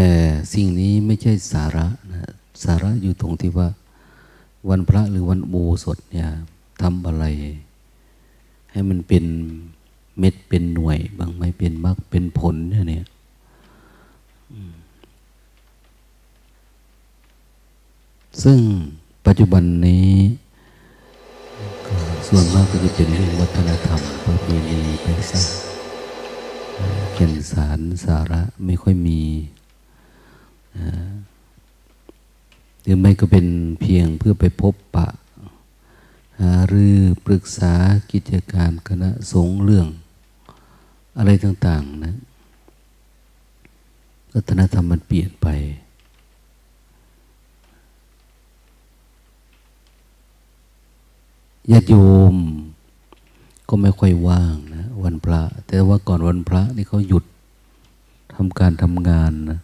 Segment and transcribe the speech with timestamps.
[0.00, 0.12] แต่
[0.54, 2.32] สิ่งนี้ไม่ใช่สาระนะ
[2.64, 3.68] สาระอยู่ตรงที่ว่า
[4.68, 6.28] วันพระหรือวันบูสดเนี่ย
[6.82, 7.24] ทำอะไร
[8.72, 9.24] ให้มันเป็น
[10.18, 13.06] เม็ดเป็นหน่วย บางไม่เป็นมรรคเป็นผลเนี่ยเนี่ย
[18.42, 18.58] ซึ่ง
[19.26, 20.10] ปัจจุบันนี้
[22.28, 25.40] ส่วนมากก็จะเป็นเรื่องวัฒนธรรมประเพณีไปซะ
[27.12, 29.20] เขียนสารสาระไม่ค่อยมี
[32.82, 33.46] หรือไม่ก็เป็น
[33.80, 35.08] เพียงเพื่อไปพบปะ
[36.40, 36.96] หารือ
[37.26, 37.74] ปรึกษา
[38.12, 39.88] กิจการคณะสงฆ์เรื่อง
[41.18, 42.16] อะไรต่าง ๆ นะ
[44.32, 45.46] วัฒนธรรมมันเปลี่ยนไป
[51.70, 51.94] ญาติโย
[52.34, 52.36] ม
[53.68, 57.24] ก็ไม่ค่อยว่างนะ วันพระ แต่ว่าก่อนวันพระนี่เขาหยุด
[58.34, 59.58] ทำการทำงานนะ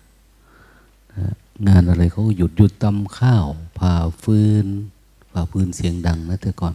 [1.69, 3.47] งานอะไรเขาหยุดหยุดตำข้าว
[3.79, 4.67] ผ่าฟืน
[5.33, 6.75] ผ่าฟืนเสียงดังนะแต่ก่อน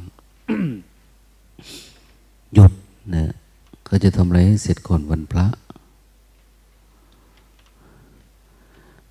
[2.53, 2.73] หยุด
[3.13, 3.25] นะ
[3.85, 5.47] เขาจะทำอะไรให้เสร็จก่อนวันพระ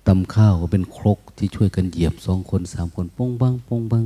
[0.07, 4.05] ตำข้าวก็เป็นครกที่ช่วยกันเหยียบสองคนสามคนป้งบ้างป้งบ้าง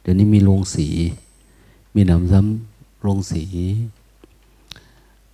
[0.00, 0.88] เดี๋ยวนี้มีโรงสี
[1.94, 3.42] มีหนำซ้ำโรงสี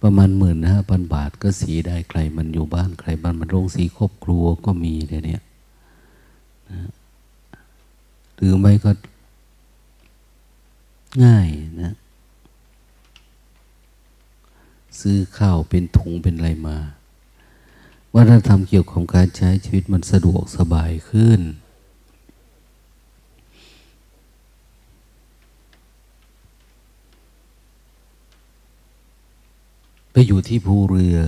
[0.03, 5.39] ประมาณหมื่นห้าพันบาทก็สีได้ใคร มันอยู่บ้านใครบ้านมันโรงสีครอบครัวก็มีเดี๋ยวนี้
[6.71, 6.91] นะ
[8.37, 8.91] หรือไม่ก็
[11.25, 11.49] ง่าย
[11.83, 11.95] นะ
[15.01, 16.77] ซื้อข้าวเป็นถุงเป็นอะไรมา
[18.15, 21.41] วัฒนธรรมเกี่ยวกับการใช้ชีวิตมันสะดวกสบายขึ้น
[30.19, 31.19] ไปอยู่ที่ภูเรือ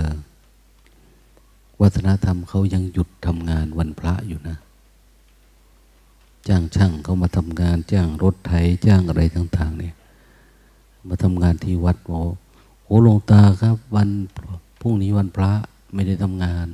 [1.80, 4.56] วัฒนธรรมเขายังหยุดทำงานวันพระอยู่นะ
[6.48, 8.52] จ้างช่างเขามาทำงาน จ้างรถไถ
[8.86, 9.94] จ้างอะไรต่าง ๆ เนี่ย
[11.08, 12.12] มาทำงานที่วัดโอ
[12.84, 14.08] โหหลวงตาครับ วัน
[14.80, 15.50] พรุ่งนี้วันพระ
[15.94, 16.66] ไม่ได้ทำงาน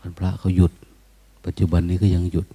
[0.00, 0.72] วันพระเขาหยุด
[1.44, 2.46] ปัจจุบันนี้ก็ยังหยุด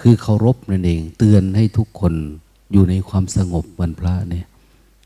[0.00, 2.14] คือเคารพนั่นเอง เตือนให้ทุกคน
[2.72, 4.46] อยู่ในความสงบวันพระเนี่ย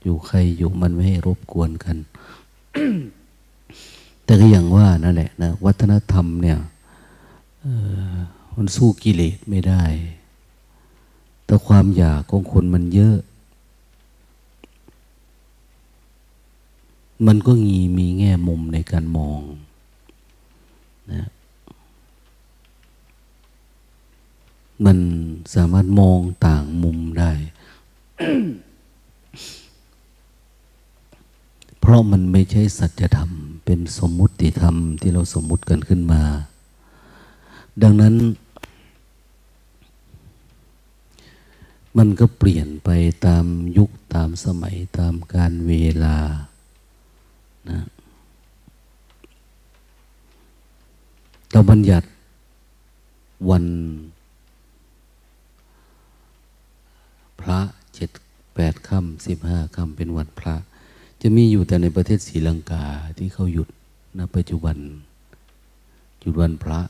[0.03, 1.97] อยู่ใครอยู่มันไม่ให้รบกวนกัน
[4.25, 6.59] แต่ก็อย่างว่านั่นแหละนะวัฒนธรรมเนี่ย
[8.56, 9.82] มันสู้กิเลสไม่ได้
[11.45, 13.16] แต่ความอยากของคนมันเยอะ
[17.27, 19.41] มันก็มีมีแง่มุมในการมอง
[21.13, 21.27] นะ
[24.84, 24.98] มัน
[25.54, 27.32] สามารถมองต่างมุมได้
[31.80, 33.30] เพราะมันไม่ใช่สัจธรรม
[33.65, 36.22] เป็นสมมุติธรรมที่เราสมมุติกันขึ้นมา
[37.82, 38.15] ดังนั้น
[41.98, 42.91] มันก็เปลี่ยนไป
[43.27, 43.44] ตาม
[43.77, 45.72] ยุคตามสมัยตามการเว
[46.04, 46.16] ลา
[47.71, 47.80] นะ
[51.53, 52.06] เราบัญญัติ
[53.50, 53.65] วัน
[57.42, 57.60] พระ
[57.95, 58.10] เจ็ด
[58.54, 60.54] แปดค่ำสิบห้าค่ำเป็นวันพระ
[61.22, 62.84] จะมีอยู่แต่ในประเทศศรีลังกา
[63.19, 63.69] ที่เขาหยุด
[64.19, 64.77] ณปัจจุบัน
[66.21, 66.81] หยุดวันพระ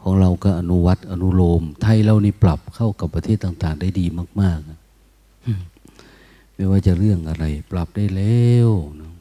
[0.00, 4.06] ของเราก็อนุวัตอนุโลม ไทยเรานี่ปรับเข้ากับประเทศต่าง ๆ ได้ดี
[4.40, 4.58] มาก
[5.36, 8.68] ๆ ไม่ว่าจะเรื่องอะไร ปรับได้แล้ว
[9.00, 9.12] นะ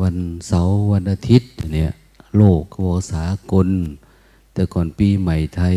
[0.00, 1.92] วันเสาร์วันอาทิตย์เนี่ย
[2.36, 3.68] โลกโวสากล
[4.52, 5.76] แต่ก่อนปีใหม่ไทย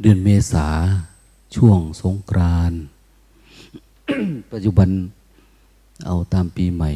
[0.00, 0.68] เดือนเมษา
[1.56, 2.72] ช่วงสงกราน
[4.52, 4.88] ปัจจุบัน
[6.06, 6.92] เอาตามปีใหม่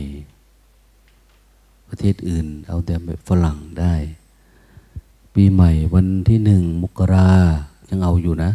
[1.89, 3.95] ประเทศอื่น เอาแต่แบบฝรั่งได้
[5.35, 7.31] ปีใหม่วันที่หนึ่งมกรา
[7.89, 8.51] ยังเอาอยู่นะ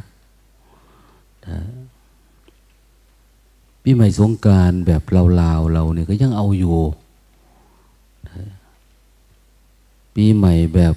[3.84, 5.26] ปีใหม่สงการแบบลาว
[5.74, 6.78] เราเนี่ยก็ยังเอาอยู่
[10.16, 10.96] ปีใหม่แบบ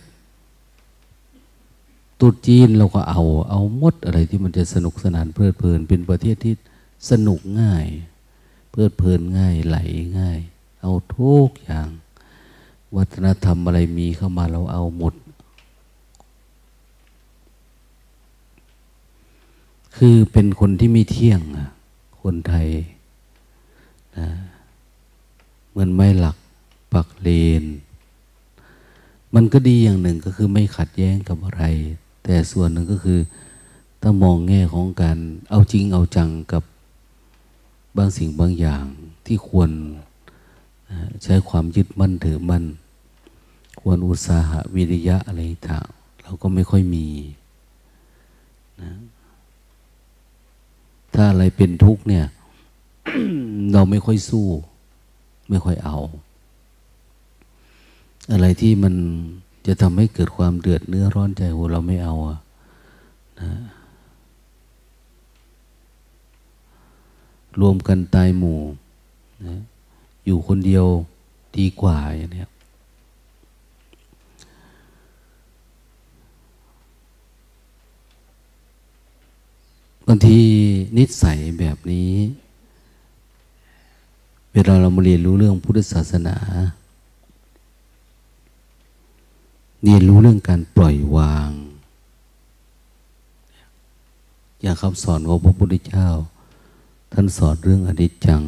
[2.20, 6.54] ตุจีนเราก็เอา เอามดอะไรที่มันจะสนุกสนานเพลิดเพลิน เป็นประเทศที่
[7.10, 7.86] สนุกง่าย
[8.70, 9.78] เพลิดเพลินง่ายไหล
[10.18, 10.38] ง่าย
[10.80, 11.88] เอาทุกอย่าง
[12.96, 15.14] วัฒนธรรมอะไรมีเข้ามาเราเอาหมด
[19.96, 21.40] คือเป็นคนที่ไม่เที่ยง
[22.22, 22.68] คนไทย
[24.18, 24.28] นะ
[25.70, 26.36] เหมือนไม่หลัก
[26.92, 27.28] ปักเล
[27.62, 27.64] น
[29.34, 31.64] มันก็ดีอย่างหนึ่งก็คือไม่ขัดแย้งกับอะไร
[32.30, 33.20] แต่ส่วนหนึ่งก็คือ
[34.02, 35.19] ถ้ามองแง่ของการ
[35.50, 36.62] เอาจริงเอาจังกับ
[37.96, 38.84] บางสิ่งบางอย่าง
[39.26, 39.70] ที่ควร
[41.22, 42.64] ใช้ความยึดมั่นถือมั่น
[43.80, 45.86] ควรอุตสาหะวิริยะอะไรต่าง
[46.22, 47.06] เราก็ไม่ค่อยมี
[48.80, 48.90] นะ
[51.14, 52.26] ถ้าอะไรเป็นทุกข์เนี่ย
[53.72, 54.46] เราไม่ค่อยสู้
[55.50, 55.98] ไม่ค่อยเอา
[58.32, 58.94] อะไรที่มัน
[59.66, 62.38] จะทำให้เกิดความเดือดเนื้อร้อนใจโหเราไม่เอาอะ
[63.40, 63.50] นะ
[67.60, 68.60] รวมกันตายหมู่
[69.46, 69.55] นะ
[70.25, 70.87] อยู่คนเดียว
[71.58, 72.44] ดีกว่าอย่างนี้
[80.06, 80.38] บางที
[80.99, 82.12] นิสัยแบบนี้
[84.52, 86.37] เวลาเรามาเรียนรู้เรื่องพุทธศาสนา
[89.82, 91.50] เรียนรู้เรื่องการปล่อยวาง
[94.60, 96.08] อย่างคำสอนของพระพุทธเจ้า
[97.12, 98.42] ท่านสอนเรื่องอนิจจัง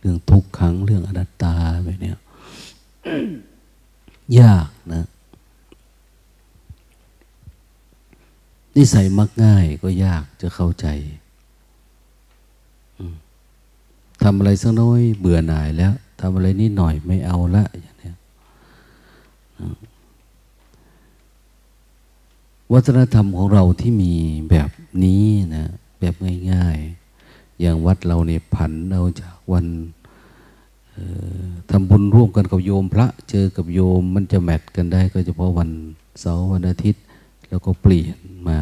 [0.00, 1.54] เรื่องทุกขัง เรื่องอนัตตา
[1.84, 2.12] แบบนี้
[4.38, 5.04] ยากนะ
[8.76, 10.86] นิสัยมักง่ายก็ยากจะเข้าใจ
[14.22, 18.10] ทำอะไรสักน้อยเบื่อหน่ายแล้วทำอะไรนิดหน่อยไม่เอาละอย่างนี้
[22.74, 24.14] วัฒนธรรมของเราที่มี
[24.50, 24.70] แบบ
[25.04, 25.24] นี้
[25.54, 25.66] นะ
[26.00, 26.14] แบบ
[26.52, 29.66] ง่ายๆ อย่างวัดเราเนี่ยผันเอาจากวัน
[31.70, 35.70] ทำบุญร่วมกันกับโยมพระเจอกับโยมมันจะแมทกันได้ ก็เฉพาะวัน
[36.20, 37.02] เสาร์วันอาทิตย์
[37.48, 38.18] แล้วก็เปลี่ยน
[38.48, 38.58] มา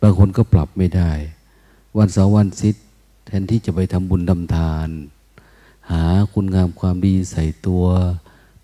[0.00, 1.10] บางคนก็ปรับไม่ได้
[1.98, 2.76] วันเสาร์วันซิด
[3.26, 4.88] แทนที่จะไปทำบุญดำทาน
[5.90, 7.84] หาคุณงามความดีใส่ตัว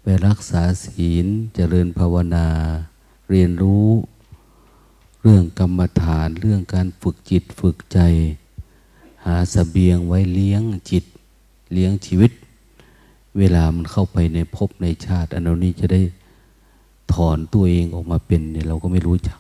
[0.02, 2.48] ไปรักษาศีลเจริญภาวนา
[3.30, 3.88] เรียนรู้
[5.22, 7.98] เรื่องกรรมฐานเรื่องการฝึกจิตฝึกใจ
[9.24, 11.04] หาสเสบียงไว้เลี้ยงจิต
[11.72, 12.30] เลี้ยงชีวิต
[13.38, 16.00] เวลามันเข้าไปในภพในชาติ อันนี้จะได้
[17.12, 19.38] ถอนตัวเองออกมาเป็นเนี่ยเราก็ไม่รู้จัก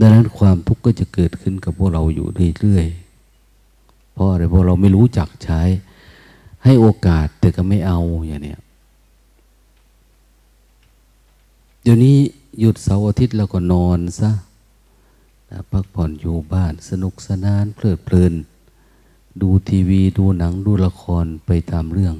[0.00, 2.28] ดังนั้นความทุกข์ก็จะเกิดขึ้นกับพวกเราอยู่
[2.60, 5.60] เรื่อยๆเพราะอะไรเพราะเราไม่รู้จักใช้
[6.64, 8.60] ให้โอกาสแต่ก็ไม่เอาอย่างเนี้ย
[11.79, 12.18] เดี๋ยวนี้
[12.60, 14.30] หยุดเสาร์อาทิตย์เราก็นอนซะ
[15.70, 18.34] พักผ่อนอยู่บ้านสนุกสนานเพลิดเพลิน
[19.40, 22.14] ดูทีวีดูหนังดูละครไปตามเรื่อง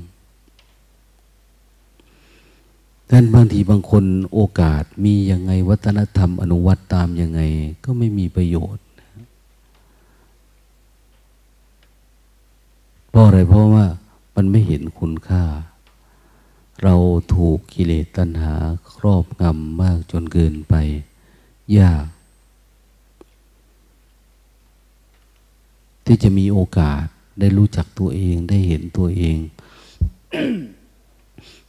[3.10, 7.40] ดังนบางทีบางคนโอกาสมียังไงวัฒนธรรมอนุวัตตามยังไง
[7.84, 8.84] ก็ไม่มีประโยชน์
[13.10, 13.84] เพราะอะไรเพราะว่า
[14.36, 15.44] มันไม่เห็นคุณค่า
[16.82, 16.94] เรา
[17.34, 18.54] ถูกกิเลสตัณหา
[18.94, 20.75] ครอบงำมากจนเกินไป
[21.78, 22.06] ยาก
[26.04, 27.04] ที่จะมีโอกาส
[27.40, 29.37] ได้รู้จักตัวเองได้เห็นตัวเอง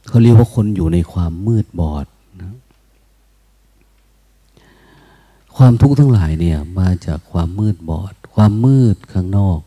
[0.06, 2.06] เขาเรียกว่าคนอยู่ในความมืดบอด
[2.40, 2.54] นะ
[5.56, 9.60] ความทุกข์ทั้งหลายเนี่ย มาจากความมืดบอด ความมืดข้างนอก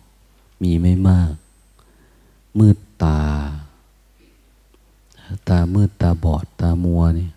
[0.64, 1.34] มีไม่มาก
[2.60, 3.22] มืดตา
[5.50, 7.30] ตามืดตาบอดตามัวนี่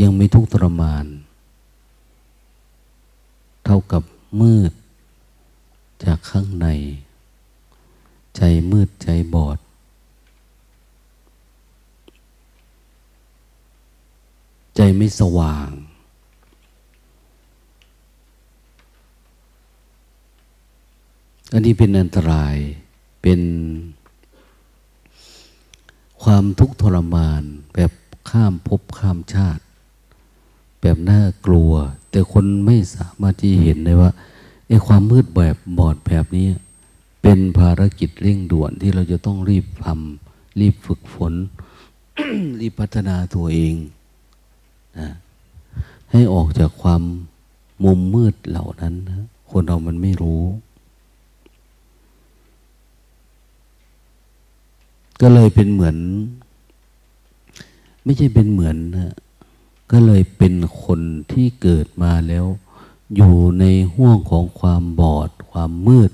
[0.00, 1.06] ยังไม่ทุกข์ทรมาน
[3.64, 4.02] เท่ากับ
[4.40, 4.72] มืด
[6.04, 6.66] จากข้างใน
[8.36, 9.58] ใจมืดใจบอด
[14.76, 15.70] ใจไม่สว่าง
[21.52, 22.56] อันนี้เป็นอันตราย
[23.22, 23.40] เป็น
[26.22, 27.42] ความทุกข์ทรมาน
[27.74, 27.90] แบบ
[28.30, 29.62] ข้ามภพข้ามชาติ
[30.80, 31.72] แบบน่ากลัว
[32.10, 34.10] แต่คนไม่สามารถที่เห็นได้ว่า
[34.68, 36.48] ไอ้ความมืดแบบบอดแบบนี้
[37.22, 41.34] เป็นภารกิจเร่งด่วนที่เราจะต้องรีบทำรีบฝึกฝน
[42.60, 43.74] รีบพัฒนาตัวเอง
[44.98, 45.08] นะ
[46.12, 47.02] ให้ออกจากความ
[47.84, 50.42] มุมมืดเหล่านั้นนะคนเรามันไม่รู้
[55.20, 55.96] ก็เลยเป็นเหมือน
[58.04, 59.14] ไม่ใช่เป็นเหมือนนะ
[59.90, 61.00] ก็เลยเป็นคน
[61.32, 62.46] ที่เกิดมาแล้ว
[63.16, 66.10] อยู่ในห่วงของความบอด ความมืด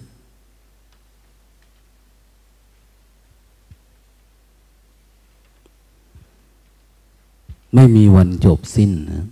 [7.74, 9.26] ไม่มีวันจบสิ้นนะ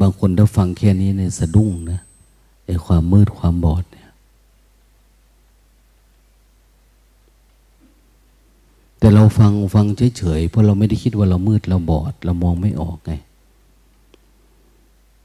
[0.00, 2.00] บางคนถ้าฟังแค่นี้เนี่ยสะดุ้งนะ
[2.66, 4.08] ไอ้ความมืดความบอดเนี่ย
[8.98, 9.86] แต่เราฟังฟัง
[10.18, 13.12] เฉยๆเพราะเราไม่ได้คิดว่าเรามืดเราบอด เรามองไม่ออกไง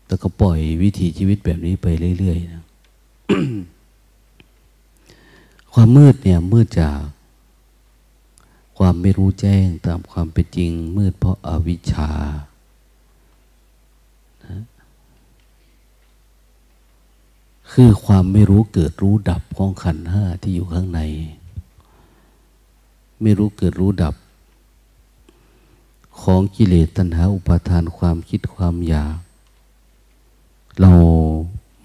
[0.05, 1.87] แต่ก็ปล่อยวิถีชีวิตแบบนี้ไป
[2.19, 2.63] เรื่อยๆนะ
[5.73, 6.99] ความมืดเนี่ยมืดจาก
[8.77, 12.11] ความไม่รู้แจ้งตามความเป็นจริง มืดเพราะอาวิชชา
[17.79, 20.99] คือความไม่รู้เกิดรู้ดับของขันห้าที่อยู่ข้างใน
[23.21, 24.15] ไม่รู้เกิดรู้ดับ
[26.21, 29.17] ของกิเลสตัณหาอุปาทานความคิดความอยาก
[30.81, 30.93] เรา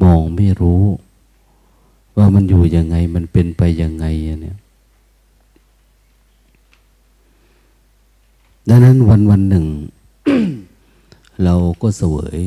[0.03, 0.83] มองไม่รู้
[2.17, 4.05] ว่ามันอยู่ยังไงมันเป็นไปยังไง
[4.43, 4.59] เนี่ย
[8.69, 9.67] ดังนั้นวันวันหนึ่ง
[11.45, 12.41] เราก็เสวย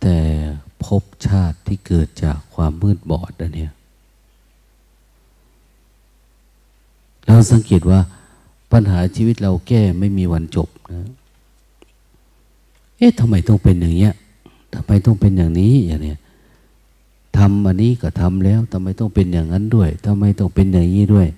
[0.00, 0.16] แต่
[0.86, 3.68] ภพชาติที่เกิดจากความมืดบอดอันนี้
[7.26, 8.00] เราสังเกตว่า
[8.72, 11.10] ปัญหาชีวิตเราแก้ไม่มีวันจบนะ
[12.98, 14.14] เอ๊ะทำไมต้องเป็นอย่างเงี้ย
[14.74, 16.18] ทำไมต้องเป็นอย่างนี้อย่างเนี้ย
[17.38, 21.28] ทำอันนี้ก็ทำแล้วทำไมต้องเป็นอย่างนั้นด้วยทำไมต้องเป็นอย่างนี้ด้วย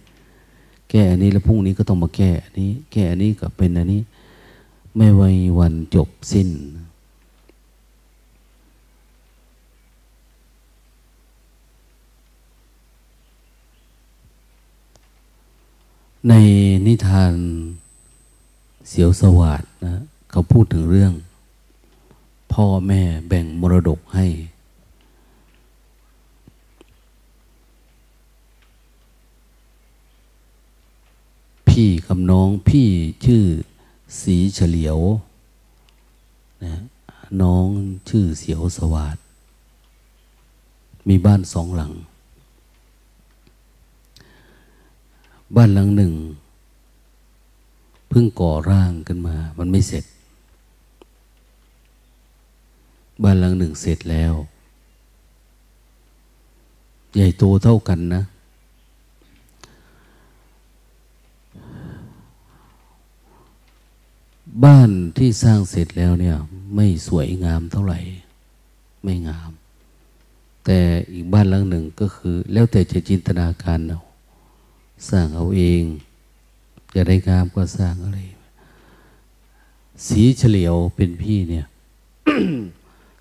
[0.91, 4.01] แก้อันนี้แล้วพรุ่งนี้ก็ต้องมาแก้อันนี้ แก้อันนี้ก็เป็นอันนี้
[4.97, 6.49] ไม่ไว้วันจบสิ้น
[16.29, 16.35] ใน
[16.87, 17.35] นิทาน
[18.89, 21.13] เสียวสวัสดนะเขาพูดถึงเรื่อง
[22.53, 24.27] พ่อแม่แบ่งมรดกให้
[31.69, 32.89] พี่กับน้องพี่
[33.25, 33.45] ชื่อ
[34.21, 34.99] สีเฉลียว
[36.65, 36.75] นะ
[37.43, 37.67] น้อง
[38.09, 39.17] ชื่อเสียวสวัสด
[41.09, 41.93] มีบ้านสองหลัง
[45.57, 46.13] บ้านหลังหนึ่ง
[48.09, 50.05] เพิ่งก่อร่างขึ้นมา มันไม่เสร็จ
[53.23, 54.35] บ้านหลังหนึ่งเสร็จแล้ว
[57.15, 58.23] ใหญ่โตเท่ากันนะ
[64.65, 66.37] บ้านที่สร้างเสร็จแล้วเนี่ย
[66.75, 67.99] ไม่สวยงามเท่าไหร่
[69.05, 69.51] ไม่งาม
[70.65, 70.79] แต่
[71.13, 74.01] อีกบ้านหลังหนึ่งก็คือ แล้วแต่จะจินตนาการเอา
[75.11, 75.83] สร้างเอาเอง
[76.95, 78.21] จะได้งามก็สร้างอะไร
[80.07, 81.67] สีเฉลียวเป็นพี่เนี่ย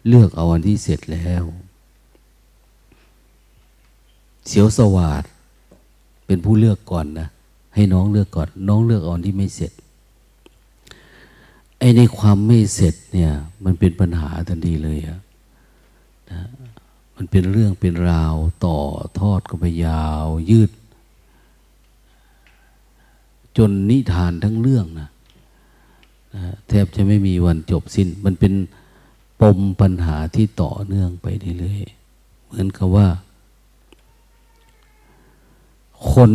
[0.07, 1.43] เลือกเอาอันที่เสร็จแล้ว
[4.47, 5.23] เสียวสวาด
[6.25, 7.27] เป็นผู้เลือกก่อนนะ
[7.75, 9.71] ให้น้องเลือกก่อน น้องเลือกเอาอันที่ไม่เสร็จ
[11.79, 13.31] ไอ้ในความไม่เสร็จเนี่ย
[13.63, 15.19] มันเป็นปัญหาทันทีเลยอะ
[16.31, 16.41] นะ
[17.15, 18.35] มันเป็นเรื่องเป็นราว
[18.65, 18.77] ต่อ
[19.19, 20.71] ทอดก็ไปยาว ยืด
[23.57, 25.09] จนนิทานทั้งเรื่องนะ
[26.67, 28.53] แทบจะไม่มีวันจบสิน้น มันเป็น
[29.41, 31.27] ปมปัญหาที่ต่อเนื่องไป
[31.59, 33.07] เรื่อยๆเหมือนกับว่า
[36.11, 36.31] คน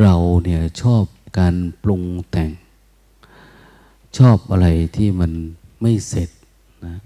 [0.00, 1.02] เราเนี่ยชอบ
[1.38, 2.50] การปรุงแต่ง
[4.18, 5.32] ชอบอะไรที่มัน
[5.80, 6.28] ไม่เสร็จ
[6.86, 6.96] นะ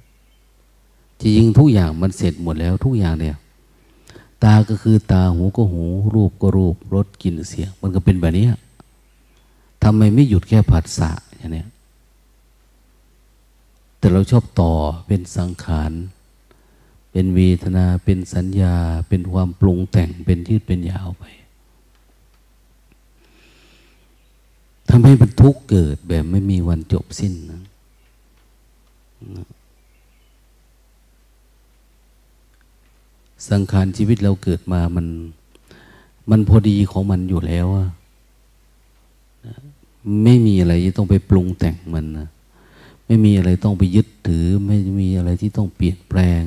[1.20, 3.36] จริงทุกอย่างมันเสร็จหมดแล้วทุกอย่างเนี่ย
[4.42, 5.82] ตาก็คือตาหูก็หู
[6.14, 8.46] รูปก็รูปรสกลิ่นเสียง มันก็เป็นแบบนี้
[9.82, 11.64] ทำไมไม่หยุดแค่ผัสสะอย่างนี้
[13.98, 14.72] แต่เราชอบต่อ
[15.06, 15.92] เป็นสังขาร
[17.12, 18.76] เป็นเวทนาเป็นสัญญา
[19.08, 21.24] เป็นความปรุงแต่งเป็นยืดเป็นยาวไป
[24.88, 27.62] ทำให้มันทุกข์เกิดแบบไม่มีวันจบสิ้นนะ
[33.50, 35.06] สังขารชีวิตเราเกิดมามัน
[36.30, 37.88] มันพอดีของมันอยู่แล้วอะ
[40.24, 42.28] ไม่มีอะไรที่ต้องไปปรุงแต่งมันนะ
[43.06, 46.42] ไม่มีอะไรต้องไปยึดถือ ไม่มีอะไรที่ต้องเปลี่ยนแปลง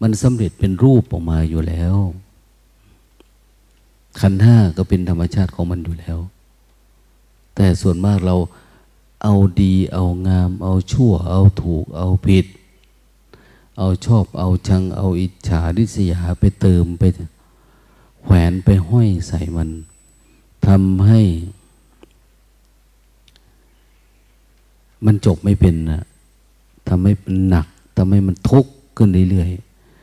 [0.00, 1.96] มันสำเร็จเป็นรูปออกมาอยู่แล้ว
[4.20, 6.18] ขันห้าก็เป็นธรรมชาติของมันอยู่แล้ว
[7.54, 8.36] แต่ส่วนมากเรา
[9.22, 12.46] เอาดีเอางาม เอาชั่ว เอาถูก เอาผิด
[13.78, 17.02] เอาชอบเอาชัง เอาอิจฉาริษยาไปเติมไป
[18.22, 19.70] แขวนไปห้อยใส่มัน
[20.66, 21.20] ทำให้
[25.04, 26.02] มันจบไม่เป็นนะ
[26.88, 29.50] ทำให้มันหนักทำให้มันทุกข์ขึ้นเรื่อย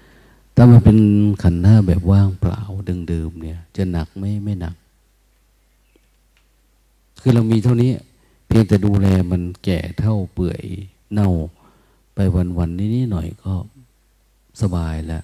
[0.02, 0.98] ๆถ้ามันเป็น
[1.44, 2.62] ขันธ์หน้าแบบว่างเปล่า
[3.10, 4.76] เดิมๆเนี่ย จะหนักไม่ไม่หนัก
[7.20, 7.92] คือเรามีเท่านี้
[8.48, 10.62] เพียงแต่ดูแลมันแก่เท่าเปื่อย
[11.14, 11.30] เน่า
[12.16, 12.20] ไป
[12.58, 13.54] วันๆนี้หน่อยก็
[14.62, 15.24] สบายแล้ว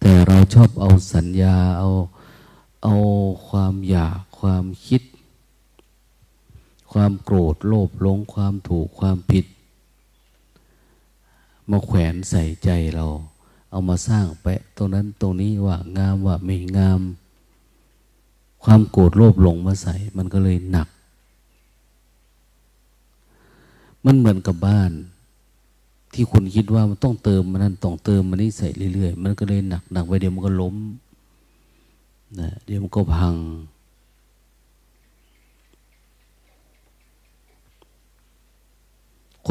[0.00, 1.88] แต่เราชอบเอาสัญญาเอา
[2.84, 2.94] เอา
[3.48, 5.02] ความอยากความคิด
[6.92, 9.46] ความโกรธโลภหลงความถูกความผิด
[11.70, 13.06] มาแขวนใส่ใจเรา
[13.70, 17.00] เอามาสร้างแปะตรงนั้นตรงนี้ว่างามว่าไม่งาม
[18.64, 20.88] ความโกรธโลภหลงมาใส่ มันก็เลยหนัก
[24.04, 24.92] มันเหมือนกับบ้าน
[26.12, 30.76] ที่คุณคิดว่ามันต้องเติมมันนั่นต้องเติมมันนี่ใส่เรื่อยๆ มันก็เลยหนักหนักไปเดี๋ยวมันก็ล้ม
[32.40, 33.34] นะเดี๋ยวมันก็พัง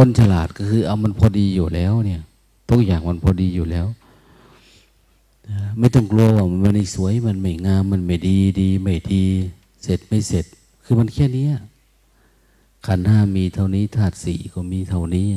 [0.03, 2.21] คนฉลาดก็คือ เอามันพอดีอยู่แล้วเนี่ย
[2.69, 3.87] ทุกอย่างมันพอดีอยู่แล้ว
[5.79, 9.23] ไม่ต้องกลัวว่ามันไม่สวยมันไม่งามมันไม่ดีดี ไม่ดี
[9.83, 10.45] เสร็จไม่เสร็จ
[10.83, 11.47] คือมันแค่นี้
[12.85, 15.27] ขันห้ามีเท่านี้ธาตุสี่ก็มีเท่านี้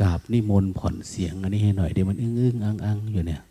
[0.00, 3.42] กราบนิมนต์ผ่อนเสียง อันนี้ให้หน่อยเดี๋ยวมันอึ้งอึ้งอังอังอยู่เนี่ย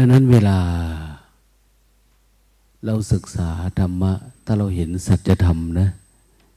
[0.00, 0.58] ดังนั้นเวลา
[2.84, 4.12] เราศึกษาธรรมะ
[4.44, 5.88] ถ้าเราเห็นสัจธรรมนะ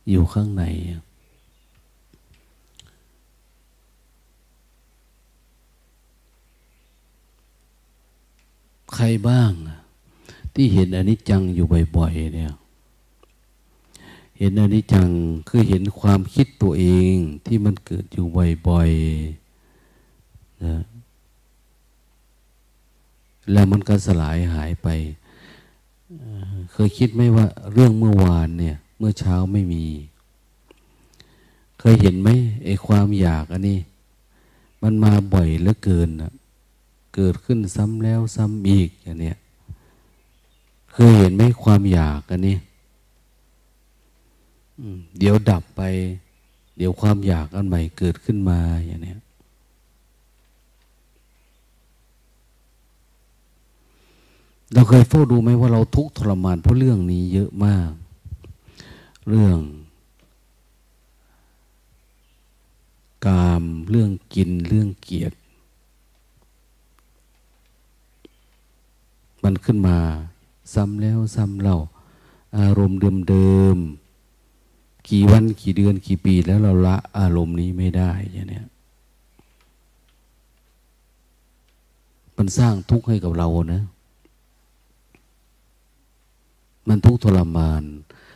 [0.10, 0.64] อยู่ข้างใน
[8.96, 9.52] ใครบ้าง
[10.54, 12.54] ที่เห็นอนิจจังอยู่บ่อยๆเนี่ย
[14.38, 15.10] เห็นอนิจจัง
[15.48, 18.26] คือเห็นความคิดตัวเองที่มันเกิดอยู่
[18.68, 20.76] บ่อยๆนะ
[23.52, 24.88] แล้วมันก็สลายหายไป
[26.72, 29.86] เคยคิดไหมว่าเรื่องเมื่อวานเนี่ย เมื่อเช้าไม่มี
[31.80, 32.30] เคยเห็นไหม
[32.66, 33.80] ไอ้ความอยากอันนี้
[34.84, 36.32] มันมาบ่อยเหลือเกินนะ
[37.16, 39.38] เกิดขึ้นซ้ำแล้วซ้ำอีกอย่างเนี้ย
[40.94, 42.58] เคยเห็นไหมความอยากอันนี้
[45.20, 45.82] เดี๋ยวดับไป
[46.78, 49.20] เดี๋ยวความอยากอันใหม่เกิดขึ้นมาอย่างเนี้ย
[54.74, 57.92] เราเคยเฝ้าดูไหมว่าเราทุกข์ทรมานเพราะเรื่องนี้เยอะมาก
[59.30, 59.58] เรื่อง
[63.26, 65.36] กามเรื่องกินเรื่องเกียรติ
[69.44, 69.98] มันขึ้นมา
[70.74, 71.78] ซ้ำแล้วซ้ำเล่า
[72.58, 78.62] อารมณ์เดิมๆกี่วันกี่เดือนกี่ปีแล้วเราละอารมณ์นี้ไม่ได้อย่างนี้
[82.38, 83.82] มันสร้างทุกข์ให้กับเรานะ
[86.88, 87.84] มันทุกข์ทรมาน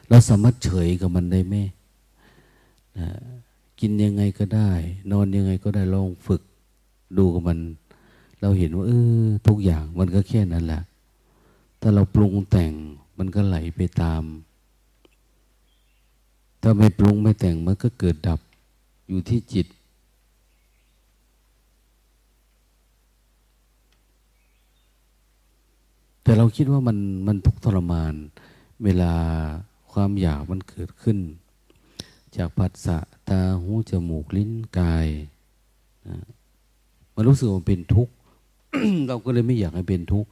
[0.10, 1.55] เราสามารถเฉยกับมันได้ไหม
[2.97, 3.10] นะ
[3.79, 4.71] กินยังไงก็ได้
[5.12, 6.41] นอนยังไงก็ได้ลองฝึก
[7.17, 7.60] ดูกับมัน
[8.41, 8.91] เราเห็นว่าเอ
[9.23, 10.81] อทุกอย่างมันก็แค่นั้นแหละ
[11.81, 12.73] ถ้าเราปรุงแต่ง
[13.17, 14.23] มันก็ไหลไปตาม
[16.62, 18.39] ถ้าไม่ปรุงไม่แต่งมันก็เกิดดับ
[19.08, 19.67] อยู่ที่จิต
[26.25, 28.13] แต่เราคิดว่ามันมันทุกทรมาน
[28.83, 29.13] เวลา
[29.91, 31.17] ความอยากมันเกิดขึ้น
[32.35, 32.97] จากผัสสะ
[33.29, 35.07] ตาหูจมูกลิ้นกาย
[36.07, 36.17] นะ
[37.15, 38.13] มันรู้สึกว่าเป็นทุกข์
[39.07, 40.29] เราก็เลยไม่อยากให้เป็นทุกข์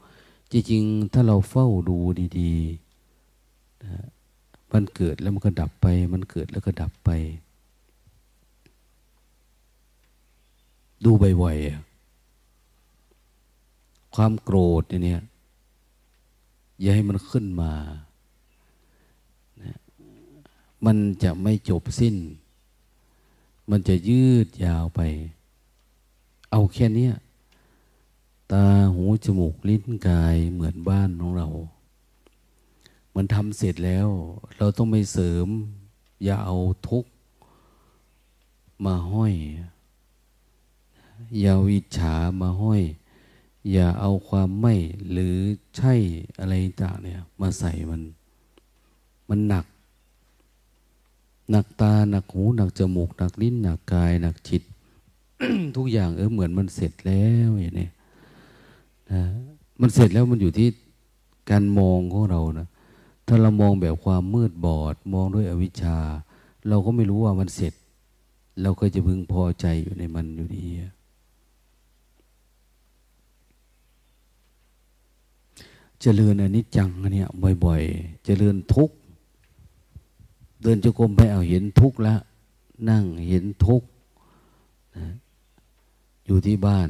[0.52, 1.98] จริงๆ ถ้าเราเฝ้าดู
[2.38, 4.04] ดีๆนะ
[4.72, 7.10] มันเกิดแล้วมันก็ดับไป มันเกิดแล้วก็ดับไป
[11.04, 11.10] ดู
[11.42, 15.22] บ่อยๆความโกรธเนี่ย
[16.80, 17.72] อย่าให้มันขึ้นมา
[19.62, 19.76] นะ
[20.84, 22.16] มันจะไม่จบสิ้น
[23.70, 25.00] มันจะยืดยาวไป
[26.50, 27.10] เอาแค่นี้
[28.52, 31.48] ตาหูจมูกลิ้นกายเหมือนบ้านของเรา
[33.14, 34.08] มันทำเสร็จแล้ว
[34.56, 35.48] เราต้องไม่เสริม
[36.24, 36.56] อย่าเอา
[36.88, 37.04] ทุก
[38.84, 39.34] มาห้อย
[41.40, 42.82] อย่าวิจฉามาห้อย
[43.72, 44.74] อย่าเอาความไม่
[45.10, 45.36] หรือ
[45.76, 45.94] ใช่
[46.40, 48.00] อะไรต่างเนี่ย มาใส่มัน
[49.28, 49.66] มันหนัก
[51.50, 54.62] หนักตาหนักหูหนักจมูกหนักลิ้นหนักกาย หนักจิต
[55.76, 57.88] ทุกอย่างเออเหมือนมันเสร็จแล้วอย่างนี้
[59.12, 59.22] นะ
[59.80, 60.68] มันเสร็จแล้วมันอยู่ที่
[61.50, 62.68] การมองของเรานะ
[63.26, 65.98] ถ้าเรามองแบบความมืดบอด มองด้วยอวิชชา
[66.68, 67.74] เราก็ไม่รู้ว่ามันเสร็จ
[68.62, 70.66] เราก็จะพึงพอใจอยู่ในมันอยู่ดี
[76.06, 77.28] เจริญอนิจจังเนี่ย
[77.64, 78.90] บ่อย ๆ เจริญทุก
[80.62, 82.20] เดินจงกรมไปเอาเห็นทุกแล้ว
[82.90, 83.82] นั่งเห็นทุก
[84.96, 85.06] นะ
[86.26, 86.88] อยู่ที่บ้าน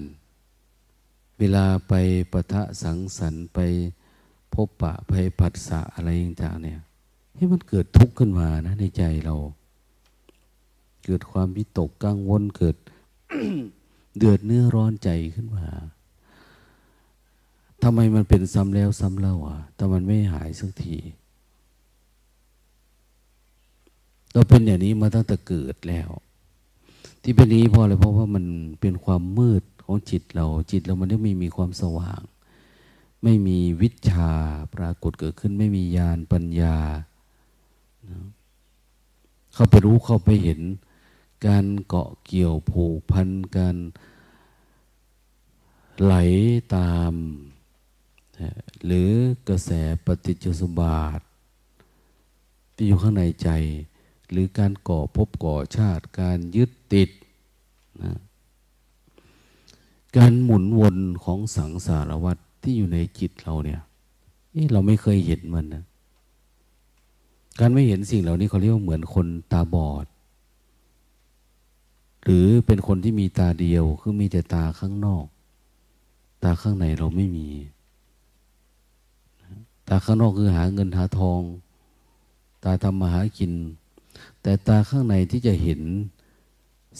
[1.38, 1.92] เวลาไป
[2.32, 3.58] ปะทะสังสรรค์ไป
[4.54, 6.80] พบปะไปผัสสะอะไรต่างๆเนี่ย
[7.36, 9.34] ให้มันเกิดทุกข์ขึ้นมานะในใจเรา
[11.04, 12.76] เกิดความวิตกกังวลเกิด
[14.18, 15.66] เดือดเนื้อร้อนใจขึ้นมา
[17.84, 20.96] ทำไมมันเป็นซ้ำแล้วซ้ำเล่าอะ แต่มันไม่หายสักที
[24.32, 26.10] เราเป็นอย่างนี้มาตั้งแต่เกิดแล้ว
[27.22, 28.44] ที่เป็นนี้เพราะอะไรเพราะว่ามัน
[28.80, 32.22] เป็นความมืดของจิตเรา จิตเรามันไม่มีความสว่าง
[33.22, 34.30] ไม่มีวิชา
[34.74, 36.76] ปรากฏเกิดขึ้น ไม่มีญาณปัญญา
[39.54, 40.60] เข้าไปรู้เข้าไปเห็น
[41.46, 43.76] การเกาะเกี่ยวผูกพันการ
[46.02, 46.14] ไหล
[46.74, 47.14] ตาม
[48.84, 49.10] หรือ
[49.48, 49.70] กระแส
[50.04, 51.20] ปฏิจจสมบาท
[52.74, 53.48] ที่อยู่ข้างในใจ
[54.30, 57.10] หรือการก่อภพก่อชาติ การยึดติด
[58.02, 58.12] นะ
[60.16, 63.80] การหมุนวนของสังสารวัฏที่อยู่ในจิตเราเนี่ย
[64.72, 65.84] เราไม่เคยเห็นมันนะ
[67.60, 70.06] การไม่เห็นสิ่งเหล่านี้เขาเรียกว่าเหมือนคนตาบอด
[72.24, 75.24] หรือเป็นคนที่มีตาเดียวคือมีแต่ตาข้างนอก
[76.42, 77.48] ตาข้างในเราไม่มี
[79.88, 81.40] ตาข้างนอกคือหาเงินหาทอง
[82.64, 83.52] ตาทำมาหากิน
[84.42, 85.80] แต่ตาข้างในที่จะเห็น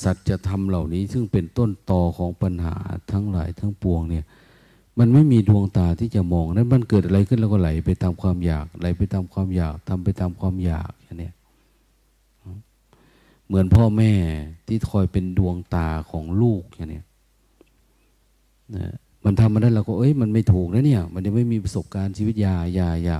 [0.02, 2.76] สัจธรรมเหล่านี้ ซึ่งเป็นต้นตอของปัญหา
[3.12, 4.24] ทั้งหลายทั้งปวงเนี่ย
[4.98, 11.30] มันไม่มีดวงตาที่จะมอง นั้นมันเกิดอะไรขึ้นแล้วก็ไหลไปตามความอยาก ไหลไปตามความอยากทำไปตามความอยากอย่างนี้
[13.46, 14.12] เหมือนพ่อแม่
[14.66, 17.02] ที่คอยเป็นดวงตาของลูกอย่างนี้
[18.76, 23.16] นะ มันทำมาได้เราก็เอ้ยมันไม่ถูกนะเนี่ย มันยังไม่มีประสบการณ์ชีวิตยายายา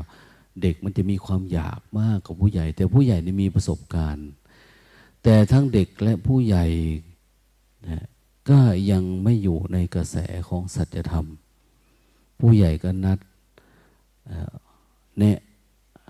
[0.63, 4.29] เด็กมันจะมีความอยากมากกว่าผู้ใหญ่ แต่ผู้ใหญ่นี่มีประสบการณ์
[5.23, 6.65] แต่ทั้งเด็กและผู้ใหญ่
[7.89, 8.05] นะ
[8.51, 8.59] ก็
[8.91, 10.17] ยังไม่อยู่ในกระแส
[10.49, 11.27] ของสัจธรรม
[12.41, 13.19] ผู้ใหญ่ก็นัด
[15.19, 15.39] เนี่ย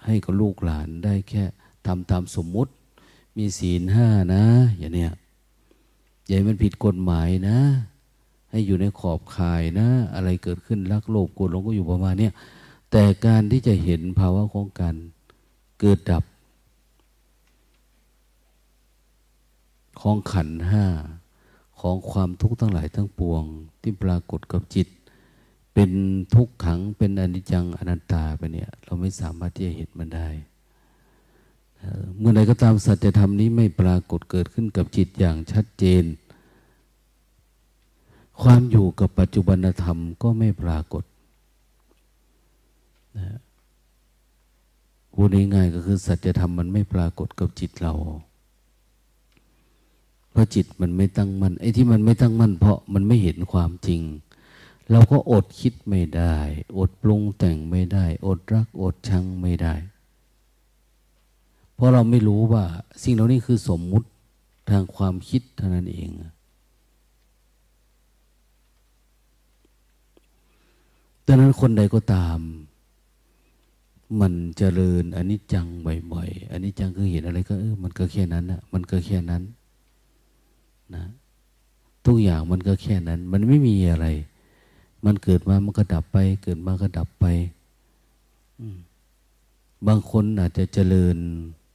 [0.04, 1.44] ให้กับลูกหลานได้แค่
[1.86, 2.72] ทำตามสมมุติ
[3.36, 4.44] มีศีลห้านะ
[4.78, 5.12] อย่างเนี้ย
[6.26, 7.58] ใหญ่มันผิดกฎหมายนะ
[8.54, 12.28] ให้อยู่ในขอบข่ายนะ อะไรเกิดขึ้นรักโลภโกรธหลงก็อยู่ประมาณนี้
[12.90, 14.96] แต่การที่จะเห็นภาวะของการ
[15.80, 16.24] เกิดดับ
[20.00, 20.84] ของขันห้า
[21.80, 23.42] ของความทุกข์ทั้งหลายทั้งปวง
[23.82, 24.88] ที่ปรากฏกับจิต
[25.74, 25.90] เป็น
[26.34, 30.28] ทุกขังเป็นอนิจจังอนัตตาไปเนี่ย เราไม่สามารถที่จะเห็นมันได้
[32.18, 36.04] เมื่อใดก็ตามสัจธรรมนี้ไม่ปรากฏเกิดขึ้นกับจิตอย่างชัดเจน
[38.42, 41.04] ความอยู่กับปัจจุบันธรรมก็ไม่ปรากฏ
[43.18, 43.38] นะ
[45.14, 47.94] พูดง่ายๆก็คือสัจธรรมมันไม่ปรากฏกับจิตเรา
[50.30, 54.00] เพราะจิตมันไม่ตั้งมัน่นไอ้ที่มันไม่ตั้งมั่นเพราะมันไม่เห็นความจริง
[54.90, 56.36] เราก็อดคิดไม่ได้
[56.78, 59.74] อดปรุงแต่งไม่ได้ อดรักอดชังไม่ได้
[61.74, 62.64] เพราะเราไม่รู้ว่า
[63.02, 64.08] สิ่งเหล่านี้คือสมมุติ
[64.70, 66.08] ทางความคิดเท่านั้นเอง
[71.26, 72.38] ดังนั้นคนใดก็ตาม
[74.20, 75.66] มันเจริญอันนี้จัง
[76.12, 79.42] บ่อยๆอันนี้จังคือเห็นอะไรก็เออมันก็แค่นั้นนะมันก็แค่นั้น
[80.94, 81.04] นะ
[82.06, 84.06] ทุกอย่างมันก็แค่นั้น มันไม่มีอะไร
[85.04, 87.26] มันเกิดมามันก็ดับไป เกิดมาก็ดับไป
[89.86, 91.16] บางคนอาจจะเจริญ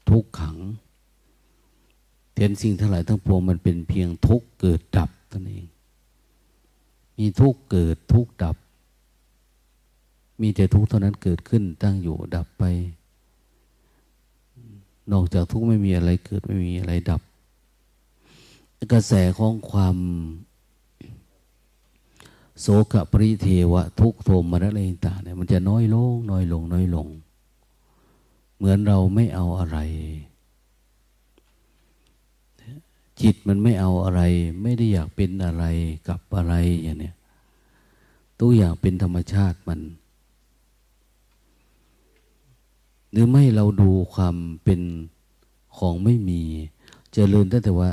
[0.09, 0.57] ทุกขัง
[2.35, 5.65] เห็นสิ่งทั้งหลายทั้งปวงมันเป็นเพียงทุกเกิดดับนั่นเอง
[7.17, 8.55] มีทุกเกิดทุกดับ
[10.41, 12.63] มีแต่ทุกข์เท่านั้นเกิดขึ้นตั้งอยู่ดับไป
[15.11, 17.21] นอกจากทุกข์ไม่มีอะไรเกิดไม่มีอะไรดับ
[18.93, 19.97] กระแสของความ
[22.61, 24.69] โสกปริเทวะ ทุกโทมมรณะ
[25.05, 27.07] ต่างเนี่ยมันจะน้อยลง น้อยลง น้อยลง
[28.57, 29.77] เหมือนเราไม่เอาอะไร
[33.21, 34.21] จิตมันไม่เอาอะไร
[34.61, 35.65] ไม่ได้อยากเป็นอะไร
[36.07, 37.15] กับอะไรอย่างเนี้ย
[38.39, 39.79] ทุกอย่างเป็นธรรมชาติมัน
[43.11, 44.81] หรือไม่เราดูความเป็น
[45.77, 47.89] ของไม่มีจเจริญตั้งแต่ว่า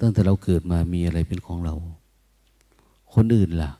[0.00, 1.74] ตั้งแต่เราเกิดมามีอะไรเป็นของเรา
[3.14, 3.72] คนอื่นล่ะ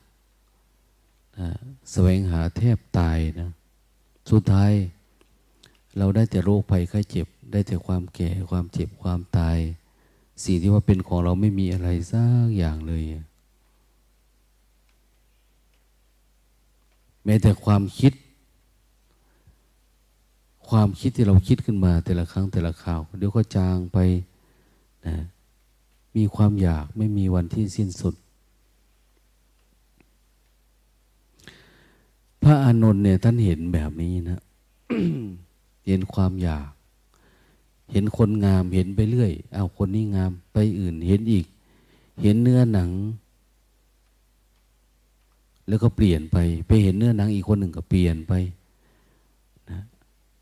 [1.39, 1.49] นะ
[1.91, 3.49] แสวงหาแทบตายนะ
[4.31, 4.71] สุดท้าย
[5.97, 9.57] เราได้แต่โรคภัยไข้เจ็บ ได้แต่ความแก่ความเจ็บความตาย
[10.43, 13.03] สิ่งที่ว่าเป็นของเราไม่มีอะไรสักอย่างเลย
[17.25, 18.13] แม้แต่ความคิด
[20.69, 23.97] ความคิดที่เราคิดขึ้นมา แต่ละครั้งแต่ละคราว เดี๋ยวก็จางไป
[25.07, 25.15] นะ
[26.15, 28.15] มีความอยากไม่มีวันที่สิ้นสุด
[32.43, 34.41] พระอานนท์เนี่ยท่านเห็นแบบนี้นะ
[35.87, 36.69] เห็นความอยาก
[37.91, 41.45] เห็นคนงามเห็นไปเรื่อย เอาคนนี้งามไปอื่นเห็นอีก
[42.21, 42.91] เห็นเนื้อหนัง
[45.67, 48.33] แล้วก็เปลี่ยนไป ไปเห็นเนื้อหนังอีกคนหนึ่งก็เปลี่ยนไป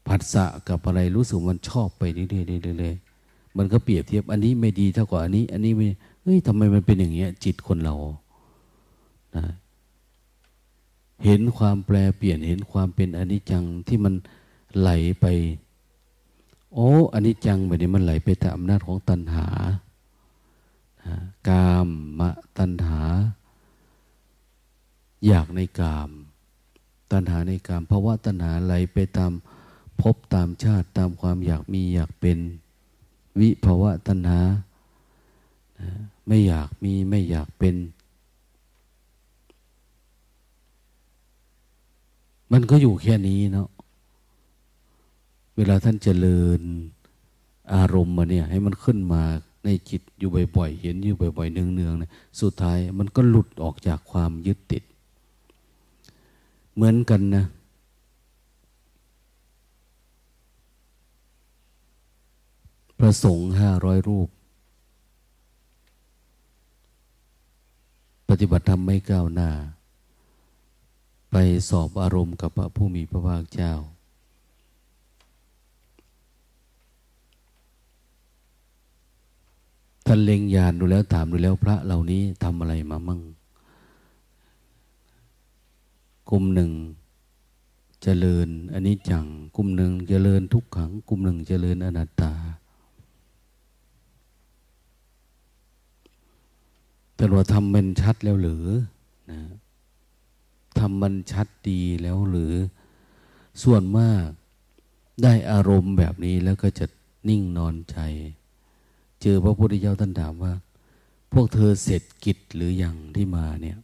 [0.08, 2.24] ผัสสะกับอะไรรู้สึกมันชอบไปเรื่
[2.90, 5.88] อยๆมันก็เปรียบเทียบ อันนี้ไม่ดีเท่ากับอันนี้ อันนี้ไม่
[6.24, 7.96] เฮ้ยทำไมมันเป็นอย่างเงี้ย จิตคนเรา
[9.36, 9.46] นะ
[11.26, 14.14] เห็นความแปลเปลี่ยนเห็นความเป็นอนิจจังที่มัน
[14.80, 14.90] ไหล
[15.22, 15.26] ไป
[16.74, 19.48] โอ้อนิจจังแบบนี้มันไหลไปตามอำนาจของตัณหา
[21.50, 21.88] กาม
[22.20, 23.02] มะตัณหา
[25.28, 26.10] อยากในกาม
[27.12, 29.32] ตัณหาในกามภาวะตัณหาไหลไปตาม
[30.02, 32.38] พบตามชาติตามความอยากมีอยากเป็น
[33.40, 34.40] วิภาวะตัณหา
[36.28, 37.76] ไม่อยากมีไม่อยากเป็น
[42.52, 43.70] มันก็อยู่แค่นี้เนาะ
[45.56, 46.62] เวลาท่านเจริญ
[47.74, 49.24] อารมณ์มาเนี่ย ให้มันขึ้นมา
[49.66, 54.84] ในจิตอยู่บ่อยๆ เห็นอยู่บ่อยๆ เนืองๆเนี่ยสุดท้ายมันก็หลุดออกจากความยึดติด
[56.74, 57.46] เหมือนกันนะ
[62.93, 64.30] พ ระสงฆ์ห้าร้อยรูป
[68.30, 69.50] ปฏิบัติธรรมไม่ก้าวหน้า
[71.32, 71.36] ไป
[71.70, 73.74] สอบอารมณ์กับพระผู้มีพระภาคเจ้า
[80.06, 83.22] ท่านเล็งยานดูแล้วถามดูแล้วพระเหล่านี้ทำอะไรมามั่ง
[86.30, 86.72] กลุ่มหนึ่ง
[88.04, 92.34] เจริญอันนี้จังกลุ่มหนึ่งเจริญทุกขังกลุ่มหนึ่งเจริญอนัตตา
[97.16, 98.66] แต่ว่าทำเป็นชัดแล้วหรือ
[99.32, 99.40] นะ
[100.80, 102.54] ทำมันชัดดีแล้วหรือ
[103.64, 104.28] ส่วนมาก
[105.24, 106.86] ได้อารมณ์แบบนี้แล้วก็จะ
[107.30, 107.98] นิ่งนอนใจ
[109.22, 110.54] เจอพระพุทธเจ้าท่านถามว่า
[111.34, 113.78] พวกเธอเสร็จกิจหรืออยังที่มาเนี่ย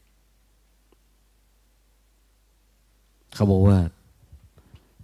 [3.34, 3.80] เขาบอกว่า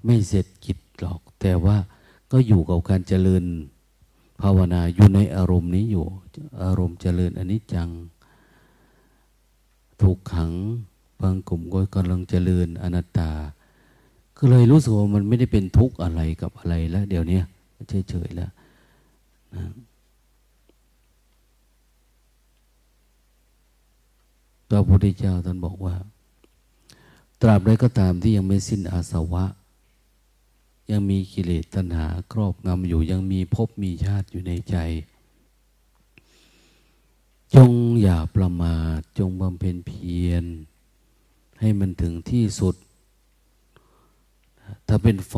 [0.05, 1.77] ไม่เสร็จกิจหรอก แต่ว่า
[2.31, 3.43] ก็อยู่กับการเจริญ
[4.41, 6.05] ภาวนาอยู่ในอารมณ์นี้อยู่
[6.63, 7.89] อารมณ์เจริญอนนี้จัง
[10.01, 10.51] ถูกขัง
[11.21, 13.31] บางกลุ่มก็กำลังเจริญอนัตตา
[14.37, 17.39] ก็เลยรู้สึกว่ามันไม่ได้เป็นทุกข์อะไรกับอะไรแล้วเดี๋ยวนี้
[18.09, 18.51] เฉยๆแล้ว
[19.55, 19.63] นะ
[24.69, 25.95] พระพุทธเจ้าท่านบอกว่า
[27.41, 29.45] ตราบใดก็ตามที่ยังไม่สิ้นอาสวะ
[30.91, 34.75] ยังมีกิเลสตัณหาครอบงำอยู่ยังมีภพมีชาติอยู่ในใจ
[37.55, 40.45] จงอย่าประมาทจงบำเพ็ญเพียร
[41.59, 42.75] ให้มันถึงที่สุด
[44.87, 45.35] ถ้าเป็นไฟ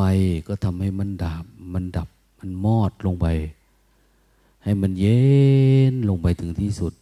[0.48, 3.28] ก็ทำให้มันดับ มันดับ มันมอดลงไป
[4.64, 5.20] ให้มันเย็
[5.92, 6.94] นลงไปถึงที่สุด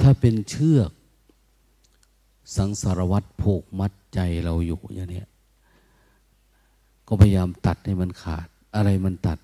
[0.00, 0.90] ถ้าเป็นเชือก
[2.56, 5.22] สังสารวัตรผูกมัดใจเราอยู่อย่างนี้
[7.06, 9.38] ก็พยายามตัดให้มันขาด อะไรมันตัด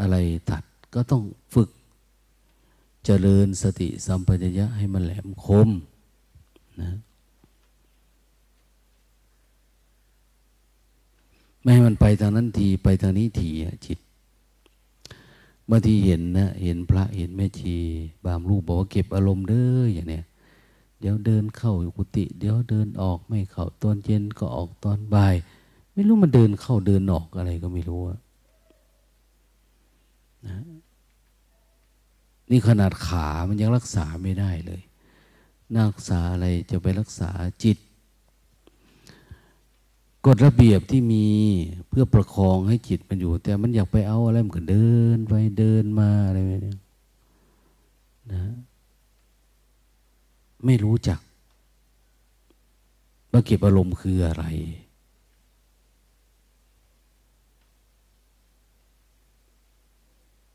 [0.00, 0.16] อะไร
[0.50, 0.62] ตัด
[0.94, 1.22] ก็ต้อง
[1.54, 1.68] ฝึก
[3.04, 5.68] เจริญสติสัมปชัญญะให้มันแหลมคม
[6.82, 6.90] นะ
[11.60, 13.50] ไม่ให้มันไปทางนั้นทีไปทางนี้ที
[13.86, 13.98] จิต
[15.70, 17.76] บางทีเห็นนะเห็นพระเห็นแม่ชี
[18.26, 20.24] บางรูปบอกว่าเก็บอารมณ์เด้ออย่างเนี้ย
[21.00, 25.34] เดี๋ยวเดินเข้ากุฏิเดี๋ยวเดินออกไม่เข้าตอนเย็นก็ออกตอนบ่าย
[25.92, 28.00] ไม่รู้มันเดินเข้าเดินออกอะไรก็ไม่รู้
[30.48, 30.58] นะ
[32.50, 34.82] นี่ขนาดขามันยังรักษาไม่ได้เลย
[35.76, 37.30] นักษาอะไรจะไปรักษา
[37.64, 37.78] จิต
[40.26, 41.26] กฎระเบียบที่มี
[41.88, 46.76] เพื่อประคองให้จิตมันอยู่ แต่มันอยากไปเอาอะไรมันก็เดินไปเดินมาอะไรแบบนี้
[48.32, 48.44] นะ
[50.64, 51.20] ไม่รู้จัก
[53.32, 54.44] ว่าเก็บอารมณ์คืออะไร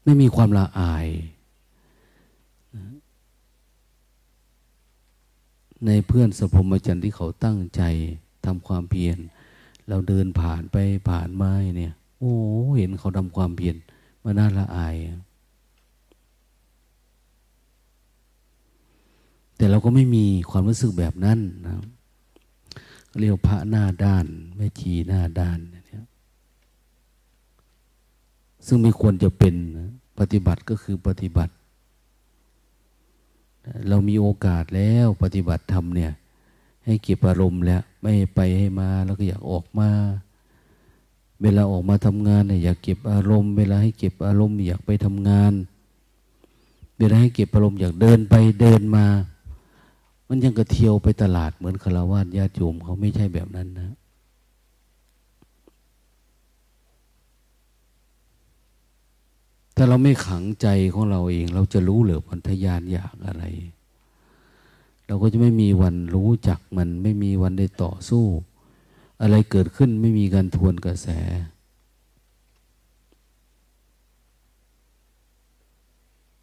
[0.10, 1.08] ไม่มีความละอาย
[5.86, 7.82] ในเพื่อนสพมจันทร์ที่เขาตั้งใจ
[8.45, 9.17] ทำความเพียร
[9.89, 10.78] เราเดินผ่านไป
[11.10, 12.34] ผ่านมาเนี่ย โอ้
[12.78, 13.76] เห็นเขาทำความเพียร
[14.24, 14.95] มาน่าละอาย
[19.58, 21.76] แต่เราก็ไม่มีความรู้สึกแบบนั้นนะ
[23.19, 26.06] เรียกพระหน้าด้านแม่ชีหน้าด้านเนี่ย
[28.67, 29.56] ซึ่งไม่ควรจะเป็น
[30.20, 31.54] ปฏิบัติก็คือปฏิบัติ
[33.88, 36.12] เรามีโอกาสแล้วปฏิบัติธรรมเนี่ย
[36.86, 39.90] ให้เก็บอารมณ์แล้ว ไม่ไปให้มาแล้วก็อยากออกมา
[41.42, 45.54] เวลาออกมาทำงานเนี่ยอยากเก็บอารมณ์ เวลาให้เก็บอารมณ์อยากไปทำงาน
[47.00, 49.06] เวลาให้เก็บอารมณ์อยากเดินไปเดินมา
[50.28, 53.96] มันยังกระเที่ยวไปตลาดเหมือนคารวะญาติโยมเขาไม่ใช่แบบนั้นนะ
[59.82, 63.44] ถ้าเราไม่ขังใจของเราเอง เราจะรู้เหรือพันธยานอยากอะไร
[65.08, 68.26] เราก็จะไม่มีวันรู้จักมัน ไม่มีวันได้ต่อสู้
[69.22, 71.08] อะไรเกิดขึ้นไม่มีการทวนกระแส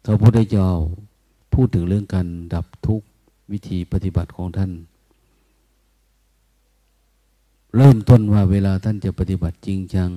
[0.05, 0.69] พระพุทธเจ้า
[1.53, 3.07] พูดถึงเรื่องการดับทุกข์
[3.51, 4.71] วิธีปฏิบัติของท่าน
[7.75, 10.11] เริ่มต้นว่าเวลาท่านจะปฏิบัติจริงจัง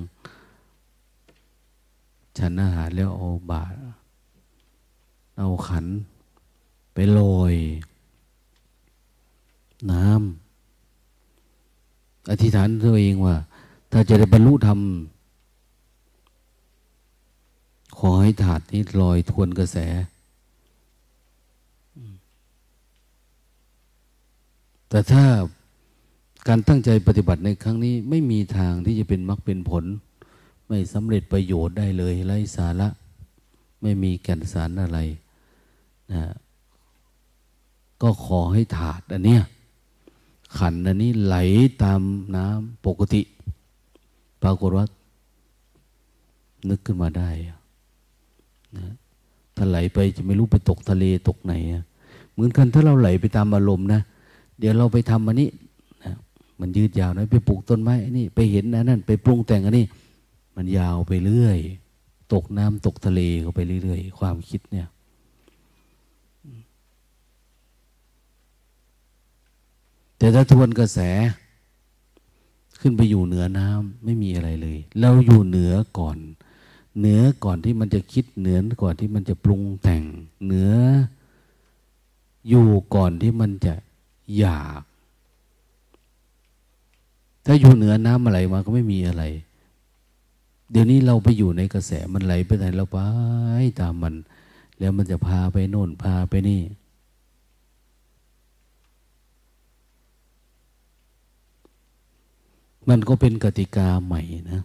[2.37, 3.77] ฉันอาหารแล้วเอาบาตร
[5.39, 5.85] เอาขัน
[6.93, 7.55] ไปลอย
[9.91, 13.35] น้ำอธิษฐานตัวเองว่า
[13.91, 14.79] ถ้าจะได้บรรลุธรรม
[17.97, 19.77] ขอให้ถาดนี้ลอยทวนกระแส
[24.89, 25.23] แต่ถ้า
[26.47, 29.83] การตั้งใจปฏิบัติในครั้งนี้ไม่มีทางที่จะเป็นมรรคเป็นผล
[30.73, 32.87] ไม่สำเร็จประโยชน์ได้เลยไร้สาระ
[33.81, 34.99] ไม่มีแก่นสารอะไร
[36.13, 36.21] นะ
[38.01, 39.43] ก็ขอให้ถาดอันเนี้ย
[40.57, 41.35] ขันอันนี้ไหล
[41.83, 42.01] ตาม
[42.35, 43.21] น้ำปกติ
[44.41, 44.85] ปรากฏว่า
[46.69, 47.29] นึกขึ้นมาได้
[48.77, 48.87] นะ
[49.55, 51.53] ถ้าไหลไปจะไม่รู้ไปตกทะเลตกไหน
[52.31, 54.01] เหมือนกันถ้าเราไหลไปตามอารมณ์นะ
[54.59, 55.49] เดี๋ยวเราไปทำอันนี้
[56.03, 56.13] นะ
[56.59, 59.87] มันยืดยาวนะไปปลูกต้นไม้นี่ไปเห็นอันนั้นไปปรุงแต่งอันนี้
[60.55, 61.59] มันยาวไปเรื่อย
[62.33, 64.87] ตกน้ำตกทะเลเข้าไปเรื่อยๆ ความคิดเนี่ย
[70.17, 70.99] แต่ถ้าทวนกระแส
[72.79, 76.17] ขึ้นไปอยู่เหนือน้ำไม่มีอะไรเลย เราอยู่เหนือก่อน
[76.99, 80.03] เหนือก่อนที่มันจะคิดเหนือก่อนที่มันจะปรุงแต่ง
[80.45, 80.73] เหนือ
[82.49, 83.73] อยู่ก่อนที่มันจะ
[84.37, 84.81] อยาก
[87.45, 89.23] ถ้าอยู่เหนือน้ำอะไรมาก็ไม่มีอะไร
[90.71, 92.99] เดี๋ยวนี้เราไปอยู่ในกระแสมันไหลไปไหนเราไป
[93.79, 94.15] ตามมัน
[94.79, 96.61] แล้วมันจะพาไปโน่นพาไปนี่
[102.89, 104.61] มันก็เป็นกติกาใหม่นะ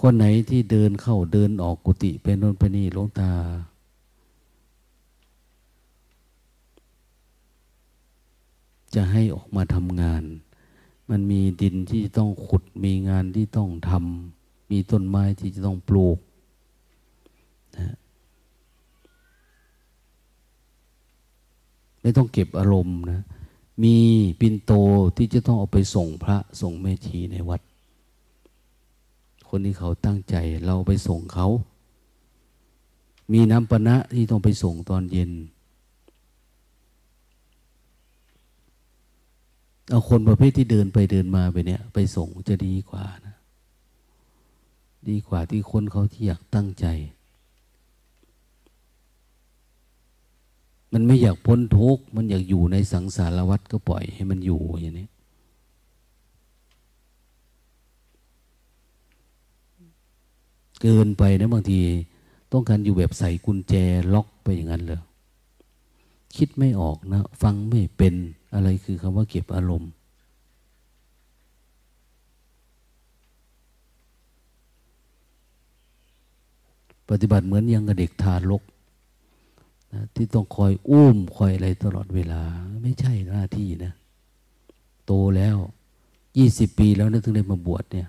[0.00, 3.32] คนไหนที่เดินเข้าเดินออกกุฏิไปโน่นไปนี่ลงตา
[8.94, 10.22] จะให้ออกมาทำงาน
[11.10, 16.18] มันมีดินที่ต้องขุด มีงานที่ต้องทำ มีต้นไม้ที่จะต้องปลูก
[17.76, 17.96] นะ
[22.00, 23.22] ไม่ต้องเก็บอารมณ์นะ
[23.84, 23.96] มี
[24.40, 24.72] ปินโต
[25.16, 27.60] ที่จะต้องเอาไปส่งพระส่งแม่ชีในวัด
[29.48, 30.34] คนที่เขาตั้งใจ
[30.64, 31.46] เราไปส่งเขา
[33.32, 35.30] มีน้ำปณะที่ต้องไปส่งตอนเย็น
[39.90, 43.36] เอาคนประเภทที่เดินไปเดินมาไปเนี่ย ไปส่งจะดีกว่านะ
[45.08, 46.86] ดีกว่าที่คนเขาที่อยากตั้งใจ
[50.92, 55.08] มันไม่อยากพ้นทุกข์มันอยากอยู่ในสังสารวัฏก็ปล่อยให้มันอยู่อย่างนี้
[60.82, 61.80] เกินไปนะบางที
[62.52, 63.74] ต้องการอยู่แบบใส่กุญแจ
[64.14, 65.00] ล็อกไปอย่างนั้นเลย
[66.36, 68.14] คิดไม่ออกนะ ฟังไม่เป็น
[68.54, 69.90] อะไรคือคำว่าเก็บอารมณ์
[77.08, 78.62] ปฏิบัติเหมือนยังกับเด็กทารก
[79.92, 82.42] นะที่ต้องคอยอุ้มคอยอะไรตลอดเวลา
[82.82, 83.92] ไม่ใช่หน้าที่นะ
[85.06, 85.56] โตแล้ว
[86.38, 88.08] ยี่สิบปีแล้วนะถึงได้มาบวชเนี่ย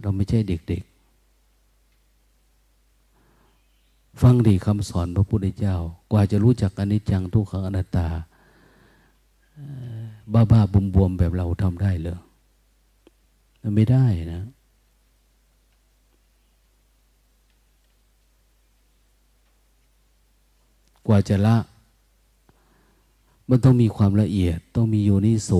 [0.00, 0.92] เราไม่ใช่เด็กๆ
[4.22, 5.76] ฟังดีคำสอนพระพุทธเจ้า
[6.12, 8.08] กว่าจะรู้จักอนิจจังทุกขังอนัตตา
[10.32, 12.18] บ้าบ้าบุมบวมแบบเราทำได้เลย
[13.62, 14.42] มันไม่ได้นะ
[21.06, 21.56] กว่าจะละ
[23.48, 25.50] มันต้องมีความละเอียด ต้องมีโยนิโส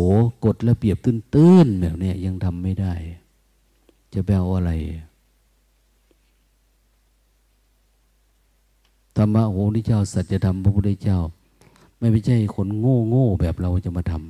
[0.45, 2.95] กดระเบียบตื้นๆแบบนี้ยังทำไม่ได้
[4.13, 4.73] จะแปลว่าอะไร
[9.17, 11.19] ธรรมะโหที่เจ้า สัจธรรมพระพุทธเจ้า
[12.11, 14.23] ไม่ใช่คนโง่โง่แบบเราจะมาทำ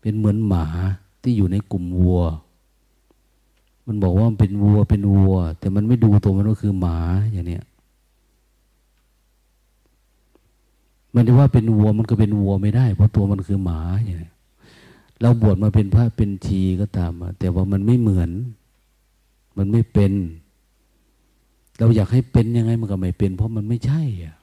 [0.00, 0.64] เป็นเหมือนหมา
[1.22, 2.20] ที่อยู่ในกลุ่มวัว
[3.86, 6.98] มันบอกว่ามันเป็นวัวเป็นวัว แต่มันไม่ดูตัวมันก็คือหมา
[7.32, 7.64] อย่างเนี้ย
[11.14, 14.32] มันจะว่าเป็นวัวมันก็เป็นวัวไม่ได้ เพราะตัวมันคือหมาอย่างเนี้ย
[15.20, 18.30] เราบวชมาเป็นพระเป็นชีก็ตามแต่ว่ามันไม่เหมือน
[19.58, 20.12] มันไม่เป็น
[21.78, 24.36] เราอยากให้เป็นยังไงมันก็ไม่เป็น เพราะมันไม่ใช่อะ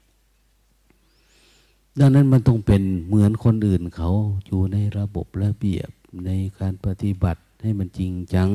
[2.00, 4.10] ดังนั้นมันต้องเป็นเหมือนคนอื่นเขา
[4.46, 5.90] อยู่ในระบบระเบียบ
[6.26, 8.50] ในการปฏิบัติให้มันจริงจัง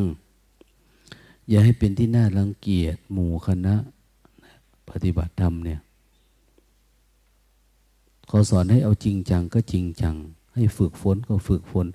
[1.49, 3.75] อย่าให้เป็นที่น่ารังเกียจหมู่คณะ
[4.89, 5.81] ปฏิบัติธรรมเนี่ย
[8.31, 10.14] ขาสอนให้เอาจริงจังก็จริงจัง
[10.55, 11.87] ให้ฝึกฝนก็ฝึกฝน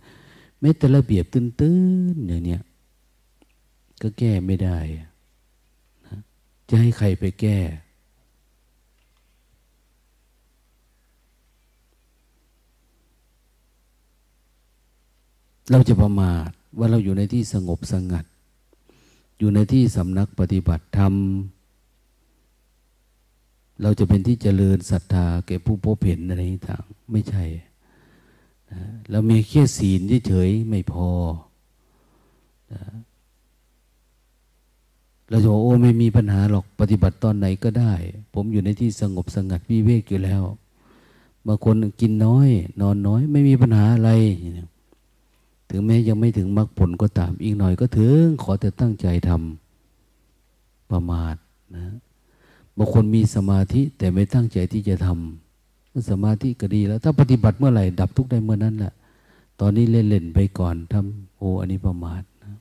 [0.59, 1.77] ไม่แต่ระเบียบตื้
[2.13, 2.61] นๆอย่างเนี้ย
[4.01, 4.77] ก็แก้ไม่ได้
[6.69, 7.57] จะให้ใครไปแก้
[15.71, 18.25] เราจะประมาทว่าเราอยู่ในที่สงบสงัด
[19.37, 21.13] อยู่ในที่สำนักปฏิบัติธรรม
[23.81, 27.43] เราจะเป็นที่เจริญศรัทธาแก่ผู้พบเห็นอะไรต่างไม่ใช่
[29.09, 31.09] เรามีแค่ศีลเฉยๆไม่พอ
[35.29, 37.93] เราจะบอกโอ้ไม่มีปัญหาหรอกปฏิบัติตอนไหนก็ได้
[38.33, 40.43] ผมอยู่ในที่สงบสงัดวิเวกอยู่แล้ว
[41.47, 42.49] บางคนกินน้อย
[42.81, 44.11] นอนน้อย ไม่มีปัญหาอะไร
[45.69, 51.35] ถึงแม้ยังไม่ถึงมรรคผลก็ตามอีกหน่อยก็ถึง ขอแต่ตั้งใจทำประมาท
[51.75, 51.85] นะ
[52.77, 58.93] บางคนมีสมาธิแต่ไม่ตั้งใจที่จะทำสมาธิก็ดีแล้ว ถ้าปฏิบัติเมื่อไหร่ ดับทุกได้เมื่อนั้นแหละ
[59.59, 62.53] ตอนนี้เล่นๆไปก่อนทำโอ้อันนี้ประมาทนะ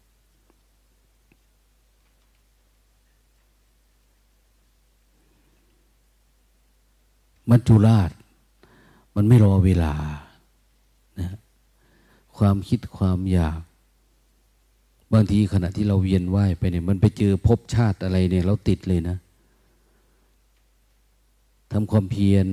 [7.51, 8.11] มัจจุราช
[9.15, 9.95] มันไม่รอเวลา
[11.21, 11.29] นะ
[12.37, 13.61] ความคิดความอยาก
[15.13, 19.17] บางทีขณะที่เราเวียนว่ายไปเนี่ย มันไปเจอภพชาติอะไรเนี่ย เราติดเลยนะ
[21.73, 22.47] ทำความเพียร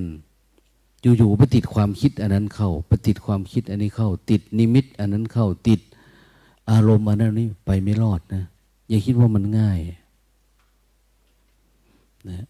[1.18, 5.80] อยู่ๆไปติดความคิดอันนั้นเข้าไปติดความคิดอันนี้เข้า ติดนิมิต อันนั้นเข้าติด
[6.72, 8.43] อารมณ์อันนั้นนี่ไปไม่รอดนะ
[8.89, 9.80] อย่าคิดว่ามันง่าย
[12.30, 12.46] นะ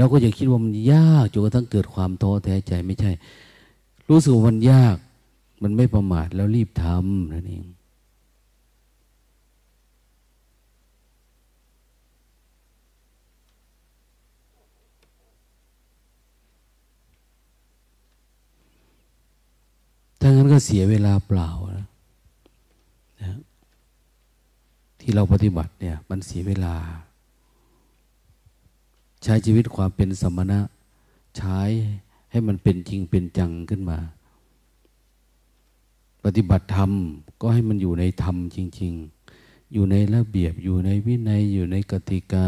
[0.00, 3.10] แล้วก็อย่าคิดว่ามันยากจนกระทั่งเกิดความท้อแท้ใจไม่ใช่
[4.10, 4.96] รู้สึกว่ามันยาก
[5.62, 7.64] มันไม่ประมาทแล้วรีบทำนั่นเอง
[20.20, 21.86] ถ้างั้นก็เสียเวลาเปล่านะ
[23.20, 23.38] นะ
[25.00, 26.74] ที่เราปฏิบัติเนี่ย มันเสียเวลา
[29.22, 30.60] ใช้ชีวิตความเป็นสมณะ
[31.36, 31.58] ใช้
[32.30, 33.98] ให้มันเป็นจริงเป็นจังขึ้นมา
[36.24, 36.90] ปฏิบัติธรรม
[37.40, 38.92] ก็ให้มันอยู่ในธรรมจริง
[39.32, 42.46] ๆ อยู่ในระเบียบอยู่ในวินัยอยู่ในกติกา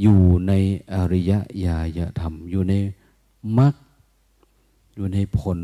[0.00, 0.52] อยู่ใน
[0.94, 1.32] อริย
[1.64, 2.74] ญาณธรรม อยู่ใน
[3.58, 3.74] มรรค
[4.94, 5.58] อยู่ในผล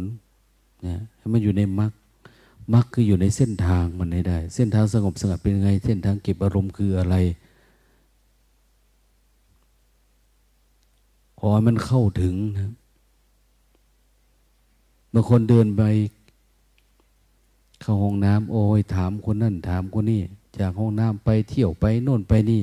[0.87, 1.93] นะให้มันอยู่ในมรรค
[2.75, 7.17] มรรคคืออยู่ในเส้นทางมันให้ได้ เส้นทางสงบสงัดเป็นไง เส้นทางเก็บอารมณ์คืออะไร
[11.39, 12.71] ขอให้มันเข้าถึงนะ
[15.13, 15.83] บางคนเดินไป
[17.83, 20.21] เข้าห้องน้ำโอ้ยถามคนนั่นถามคนนี้
[20.59, 22.63] จากห้องน้ำไปเที่ยวไปโน่นไปนี่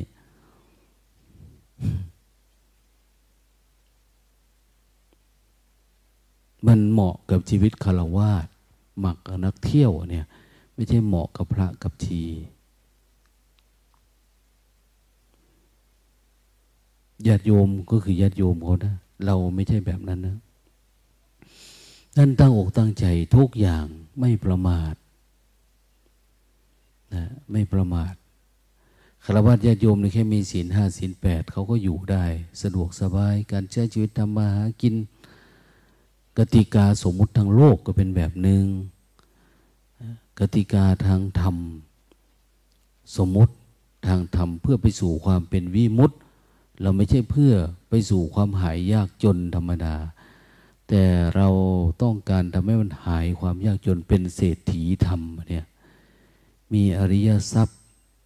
[6.67, 8.47] มันเหมาะกับชีวิตคารวาส
[8.99, 10.25] หมักนักเที่ยวเนี่ย
[10.73, 12.21] ไม่ใช่เหมาะกับพระกับชี
[17.27, 18.95] ญาติโยมก็คือญาติโยมเขานะ
[19.25, 20.37] เราไม่ใช่แบบนั้นนะ
[22.15, 23.05] ท่านตั้งอกตั้งใจ
[23.35, 23.85] ทุกอย่าง
[24.19, 24.93] ไม่ประมาท
[27.13, 28.13] นะไม่ประมาท
[29.23, 32.25] คารวะญาติโยมในแค่มีศีลห้าศีลแปดเขาก็อยู่ได้
[32.61, 34.95] สะดวกสบายการใช้ชีวิตทำมาหากิน
[36.37, 38.65] กติกาสมมุติทางโลกก็เป็นแบบหนึ่ง
[40.39, 41.57] กติกาทางธรรม
[43.17, 43.53] สมมุติ
[44.07, 46.15] ทางธรรมเพื่อไปสู่ความเป็นวิมุตติ
[46.81, 47.53] เราไม่ใช่เพื่อ
[47.89, 49.95] ไปสู่ความหายยากจนธรรมดา
[50.87, 51.03] แต่
[51.35, 51.47] เรา
[52.01, 55.65] ต้องการทำให้มันหายความยากจนเป็นเศรษฐีธรรมเนี่ย
[56.73, 57.79] มีอริยทรัพย์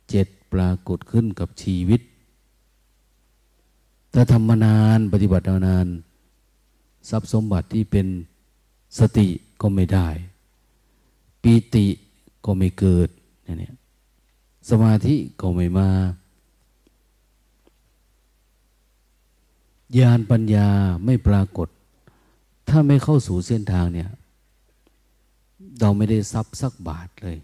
[0.10, 2.02] เจ็ดปรากฏขึ้นกับชีวิต
[4.14, 5.88] ถ้าทำมานานปฏิบัติมานาน
[7.10, 8.08] ทรัพย์สมบัติที่เป็น
[9.00, 9.28] สติ
[9.62, 10.08] ก็ไม่ได้
[11.42, 11.88] ปีติ
[12.46, 13.10] ก็ไม่เกิด
[13.44, 13.76] เนี่ย
[14.70, 15.90] สมาธิก็ไม่มา
[20.00, 20.68] ญาณปัญญา
[21.06, 21.68] ไม่ปรากฏ
[22.70, 24.10] ถ้าไม่เข้าสู่เส้นทางเนี่ย
[25.80, 27.38] เราไม่ได้ทรัพย์สักบาทเลย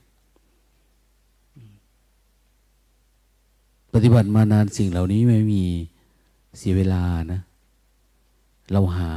[3.94, 5.64] ปฏิบัติมานานสิ่งเหล่านี้ไม่มี
[6.58, 7.42] เสียเวลานะ
[8.72, 9.12] เราหา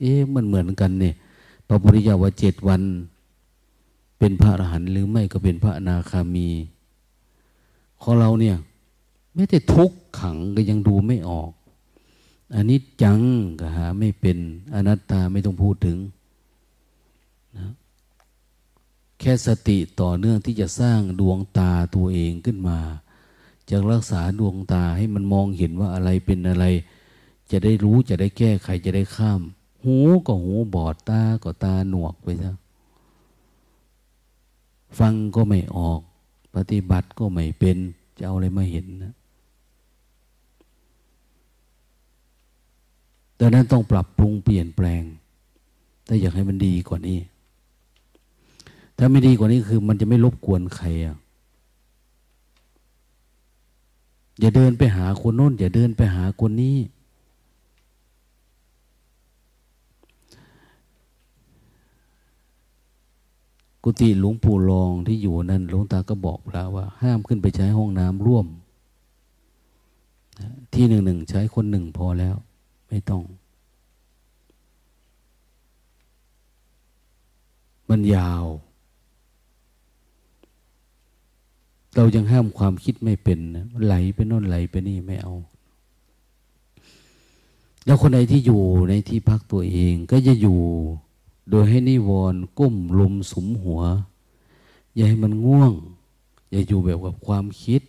[0.00, 1.14] เอ๊ะมันเหมือนกันเนี่ย
[1.68, 2.82] พระพุทธเจ้าว่าเจ็ดวัน
[4.18, 6.48] เป็นพระอรหันต์หรือไม่ก็เป็นพระอนาคามี
[8.02, 8.56] ของเราเนี่ย
[9.34, 11.50] ไม่แต่ทุกขังก็ยังดูไม่ออก
[12.52, 13.20] อันนี้จัง
[13.60, 14.38] ก็หาไม่เป็น
[14.74, 15.98] อนัตตาไม่ต้องพูดถึง
[17.56, 17.66] นะ
[19.18, 22.78] แค่สติต่อเนื่องที่จะสร้างดวงตาตัวเองขึ้นมา
[23.70, 26.66] จะรักษาดวงตาให้มันมองเห็นว่าอะไรเป็นอะไร
[27.50, 29.40] จะได้รู้จะได้แก้ไขจะได้ข้าม
[29.84, 32.52] หูก็หูบอดตาก็ตาหนวกไปซะ
[34.98, 36.00] ฟังก็ไม่ออก
[36.54, 37.78] ปฏิบัติก็ไม่เป็น
[38.18, 39.14] จะเอาอะไรมาเห็นนะ
[43.46, 45.02] ดังนั้นต้องปรับปรุงเปลี่ยนแปลง
[46.06, 47.18] ถ้าอยากให้มันดีกว่านี้
[48.96, 51.16] ถ้าไม่ดีกว่านี้คือ มันจะไม่รบกวนใครอะ
[54.40, 56.76] อย่าเดินไปหาคนโน้น อย่าเดินไปหาคนนี้
[63.82, 68.46] กุฏิหลวงปู่รองที่อยู่นั่นหลวงตาก็บอกแล้วว่า ห้ามขึ้นไปใช้ห้องน้ำร่วม
[70.74, 72.36] ที่หนึ่งหนึ่งใช้คนหนึ่งพอแล้ว
[72.94, 73.24] ไม่ต้อง
[77.90, 78.44] มันยาว
[81.96, 85.34] เรายังห้ามความคิดไม่เป็นนะไหลไปโน่นไหลไปนี่ไม่เอา
[87.84, 90.60] แล้วคนใดที่อยู่ในที่พักตัวเอง ก็จะอยู่
[91.50, 93.80] โดยให้นิวรณ์ก้มลมสุมหัว
[94.94, 95.72] อย่าให้มันง่วง
[96.50, 97.82] อย่าอยู่แบบกับความคิด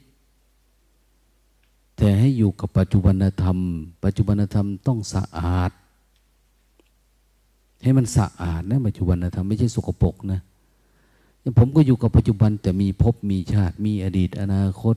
[1.98, 3.58] แต่ให้อยู่กับปัจจุบันธรรม
[4.04, 5.72] ปัจจุบันธรรมต้องสะอาด
[7.84, 10.40] ให้มันสะอาดนะปัจจุบันธรรมไม่ใช่สกปรกนะ
[11.58, 14.96] ผมก็อยู่กับปัจจุบัน แต่มีภพมีชาติ มีอดีตอนาคต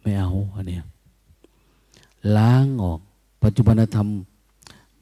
[0.00, 0.84] ไม่เอาอันเนี้ย
[2.36, 3.00] ล้างออก
[3.44, 4.08] ปัจจุบันธรรม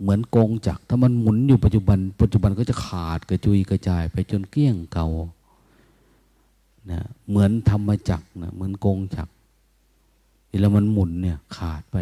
[0.01, 5.09] เหมือนกงจักถ้ามันหมุนอยู่ปัจจุบัน ปัจจุบันก็จะขาดกระจุยกระจายไปจนเกลี้ยงเก่า
[6.91, 9.29] นะเหมือนธรรมจักนะเหมือนกงจัก
[10.49, 11.97] เวลามันหมุนเนี่ยขาดไป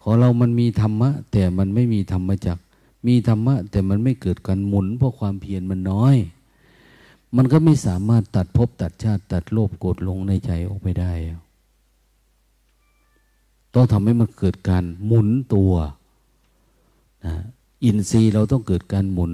[0.00, 2.58] ของเรามันมีธรรมะ แต่มันไม่มีธรรมจัก
[3.06, 6.16] มีธรรมะ แต่มันไม่เกิดการหมุน เพราะความเพียรมันน้อย
[7.36, 11.12] มันก็ไม่สามารถตัดภพตัดชาติ ตัดโลภโกรธลงในใจออกไปได้
[13.74, 15.72] ต้องทำให้มันเกิดการหมุนตัว
[17.24, 17.34] นะ
[17.84, 19.32] อินทรีย์เราต้องเกิดการหมุน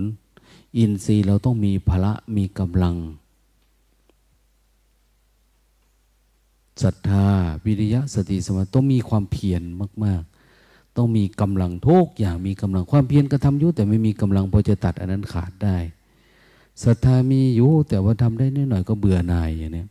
[0.78, 2.96] อินทรีย์เราต้องมีพละมีกำลัง
[6.82, 7.26] ศรัทธา
[7.64, 9.62] วิริยะสติสมาต้องมีความเพียร
[10.04, 10.22] มาก
[10.60, 15.76] ๆ ต้องมีกำลังทุกอย่างมีกำลังความเพียรกระทำอยู่แต่ไม่มีกำลังพอจะตัดอันนั้นขาดได้
[16.84, 19.84] ศรัทธามีอยู่แต่ว่าทำได้นิดหน่อยก็เบื่อหน่ายอย่างนี้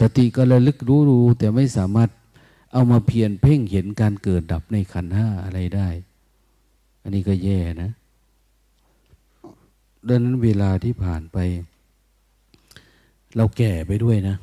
[0.00, 2.10] สติก็ระลึกรู้รู้แต่ไม่สามารถ
[2.72, 5.88] เอามาเพียรเพ่งเห็นการเกิดดับในขันห้าอะไรได้
[7.02, 7.90] อันนี้ก็แย่นะ
[10.08, 11.38] ดังนั้นเวลาที่ผ่านไป
[13.36, 14.36] เราแก่ไปด้วยนะ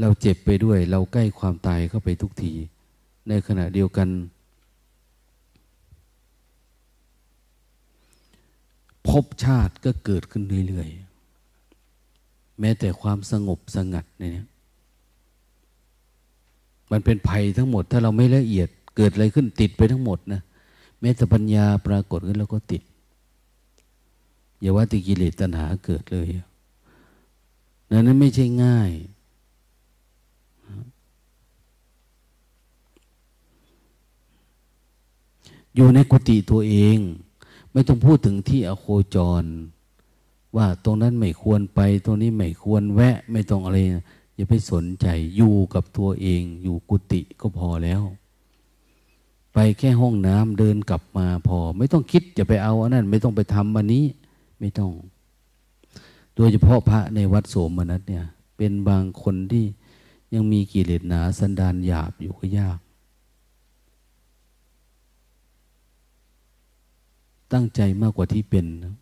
[0.00, 2.52] เราเจ็บไปด้วย เราใกล้ความตายเข้าไปทุกที
[3.28, 4.08] ในขณะเดียวกัน
[9.08, 14.46] พบชาติก็เกิดขึ้นเรื่อยๆ แม้แต่ความสงบสงัดเนี่ย
[16.90, 20.40] มันเป็นภัยทั้งหมด ถ้าเราไม่ละเอียดเกิดอะไรขึ้นติดไปทั้งหมดนะ
[21.00, 22.82] แม้แต่ปัญญาปรากฏขึ้นเราก็ติด
[24.60, 26.28] อย่าว่าติกิเลสตัณหาเกิดเลย
[27.90, 28.90] นั้นไม่ใช่ง่าย
[35.80, 36.98] อยู่ในกุฏิตัวเอง
[37.72, 39.44] ไม่ต้องพูดถึงที่อโคจร
[40.56, 43.78] ว่าตรงนั้นไม่ควรไป ตรงนี้ไม่ควรแวะ ไม่ต้องอะไร
[44.36, 45.06] อย่าไปสนใจ
[45.36, 48.02] อยู่กับตัวเอง อยู่กุฏิก็พอแล้ว
[49.54, 54.04] ไปแค่ห้องน้ำเดินกลับมาพอ ไม่ต้องคิดจะไปเอาอันนั้น ไม่ต้องไปทำอันนี้
[54.60, 54.90] ไม่ต้อง
[56.36, 58.24] โดยเฉพาะพระในวัดโสมนัสเนี่ย
[58.56, 59.64] เป็นบางคนที่
[60.34, 62.78] ยังมีกิเลสหนาสันดานหยาบอยู่ก็ยาก
[67.52, 68.94] ตั้งใจมากกว่าที่เป็นนะ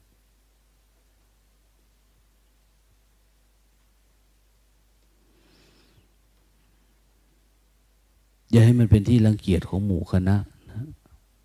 [8.50, 10.36] อย่าให้มันเป็นที่รังเกียจของหมู่คณะ
[10.70, 10.80] นะ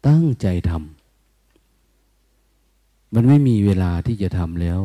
[0.07, 4.81] ตั้งใจทำมันไม่มีเวลาที่จะทำแล้ว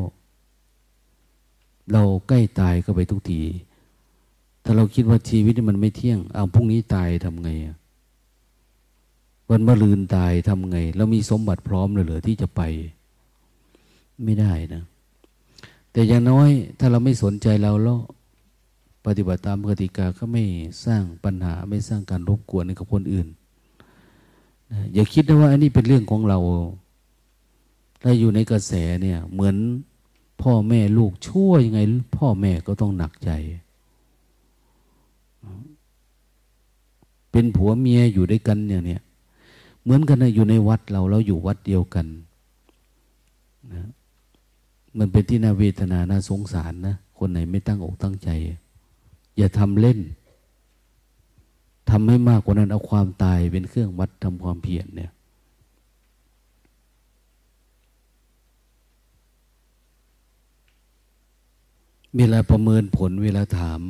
[1.92, 3.42] เราใกล้ตายก็ไปทุกที
[4.64, 7.76] ถ้าเราคิดว่าชีวิตมันไม่เที่ยงเอาพรุ่งนี้ตายทำไงอะ
[9.50, 12.62] วันมะรืนตายทำไง แล้วมีสมบัติพร้อมเลยเหรือที่จะไป
[14.24, 14.82] ไม่ได้นะ
[15.92, 17.98] แต่อย่างน้อยถ้าเราไม่สนใจเราแล้ว
[19.06, 20.44] ปฏิบัติตามกติกาก็ไม่
[20.84, 23.26] สร้างปัญหาไม่สร้างการรบกวนในกับคนอื่น
[24.72, 26.38] นะอย่าคิดนะว่าอันนี้เป็นเรื่องของเรา
[28.02, 28.72] ถ้าอยู่ในกระแส
[29.02, 29.56] เนี่ย เหมือน
[30.42, 31.80] พ่อแม่ลูกชั่วยังไง
[32.16, 33.30] พ่อแม่ก็ต้องหนักใจ
[37.30, 39.02] เป็นผัวเมียอยู่ด้วยกันอย่างเนี้ย
[39.86, 42.06] เหมือนกันนะอยู่ในวัดเราเราอยู่วัดเดียวกัน
[43.72, 43.82] นะ
[44.98, 48.28] มันเป็นที่น่าเวทนาน่าสงสารนะคนไหนไม่ตั้งอกตั้งใจ
[49.36, 49.98] อย่าทำเล่น
[51.90, 55.10] ทำให้มากกว่านั้นเอาความตายเป็นเครื่องวัดทำความเพียรเนี่ย
[62.16, 63.80] เวลาประเมินผลเวลาถาม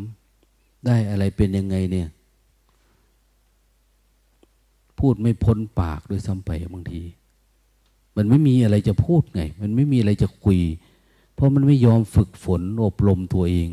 [0.86, 2.08] ได้อะไรเป็นยังไงเนี่ย
[4.98, 7.02] พูดไม่พ้นปากด้วยซ้ำไปบางที
[8.16, 10.58] มันไม่มีอะไรจะพูดไง มันไม่มีอะไรจะคุย
[11.34, 13.70] เพราะมันไม่ยอมฝึกฝนอบรมตัวเอง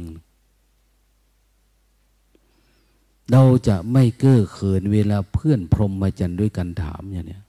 [3.31, 7.43] เราจะไม่เก้อเขินเวลาเพื่อนพรหมจรรย์ด้วยกันถามอย่างเนี้ย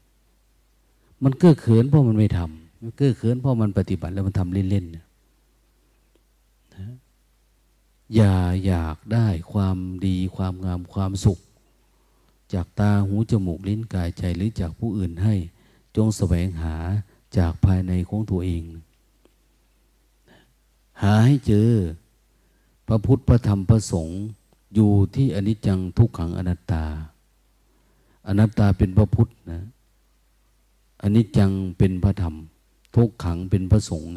[1.23, 4.95] มันเก้อเขินเพราะมันไม่ทำมันเก้อเขินเพราะมันปฏิบัติแล้วมันทำเล่นๆ
[8.15, 8.33] อย่า
[8.65, 11.39] อยากได้ความดีความงามความสุข
[12.53, 15.35] จากตาหูจมูกลิ้นกายใจหรือจากผู้อื่นให้
[15.95, 16.75] จงแสวงหา
[17.37, 18.63] จากภายในของตัวเอง
[21.01, 21.69] หาให้เจอ
[22.87, 24.21] พระพุทธพระธรรมพระสงฆ์
[24.75, 26.85] อยู่ที่อนิจจังทุกขังอนัตตา
[28.27, 29.63] อนัตตาเป็นพระพุทธนะ
[31.03, 32.35] อนิจจังเป็นพระธรรม
[32.95, 34.09] ทุกขังเป็นพระสงฆ์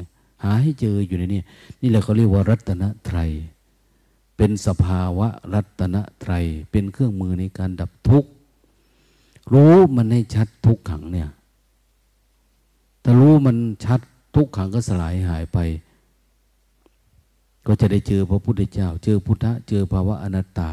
[0.42, 1.40] หาให้เจออยู่ในนี้
[1.80, 3.30] นี่แหละเขาเรียกว่ารัตนตรัย
[4.38, 8.30] เป็นสภาวะรัตนตรัยเป็นเครื่องมือในการดับทุกข์
[9.52, 11.30] รู้มันให้ชัดทุกขังเนี่ย
[13.02, 14.00] ถ้ารู้มันชัด
[14.34, 15.58] ทุกขังก็สลายหายไป
[17.66, 20.72] ก็จะได้เจอพระพุทธเจ้า เจอพุทธะเจอภาวะอนัตตา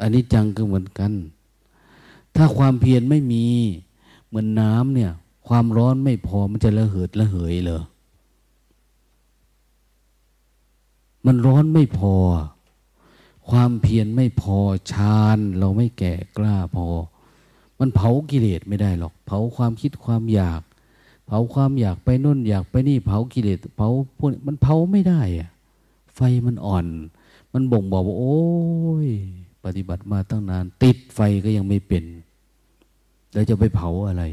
[0.00, 1.12] อันนี้จังก็เหมือนกัน
[2.36, 3.46] ถ้าความเพียรไม่มี
[4.26, 5.12] เหมือนน้ำเนี่ย
[5.48, 7.82] ความร้อนไม่พอมันจะระเหิดระเหยเลย
[11.26, 12.14] มันร้อนไม่พอ
[13.50, 14.58] ความเพียรไม่พอ
[14.92, 16.86] ฌานเราไม่แก่กล้าพอ
[17.78, 20.62] มันเผากิเลสไม่ได้หรอก เผาความคิดความอยาก
[21.26, 25.50] เผาความอยากไปนู่นอยากไปนี่เผากิเลสเผาพวกมันเผาไม่ได้อะ
[26.14, 26.86] ไฟมันอ่อน
[27.52, 28.40] มันบ่งบอกว่าโอ้
[29.06, 29.08] ย
[29.64, 32.04] ปฏิบัติมาตั้งนาน ติดไฟก็ยังไม่เป็น
[33.32, 34.24] แล้วจะไปเผาอะไร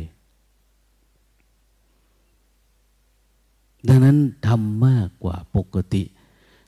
[3.88, 4.18] ดังนั้น
[4.48, 6.04] ทำมากกว่าปกติ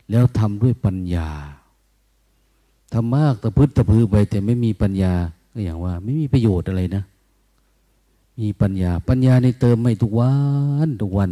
[0.10, 1.30] แล้วทำด้วยปัญญา
[2.94, 5.14] ทำมากตะพื้นตะพือไป แต่ไม่มีปัญญา
[5.54, 7.04] ก็อย่างว่า ไม่มีประโยชน์อะไรนะ
[8.40, 10.34] มีปัญญา ปัญญาในเติมไม่ทุกวั
[10.88, 11.32] นทุกวัน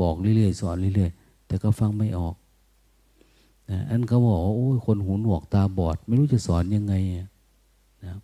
[0.00, 2.34] บอกเรื่อยๆสอนเรื่อยๆแต่ก็ฟังไม่ออก
[3.70, 6.94] นะอันเขาบอกว่าโอ้ยคนหูหนวกตาบอด ไม่รู้จะสอนยังไง
[8.06, 8.16] นะ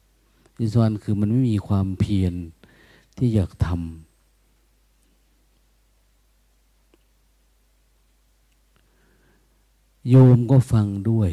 [0.57, 2.35] ที่สอนคือมันไม่มีความเพียร
[3.17, 4.06] ที่อยากทำ
[10.11, 11.31] โยมก็ฟังด้วย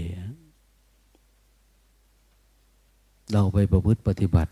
[3.32, 4.52] เราไปประพฤติปฏิบัติ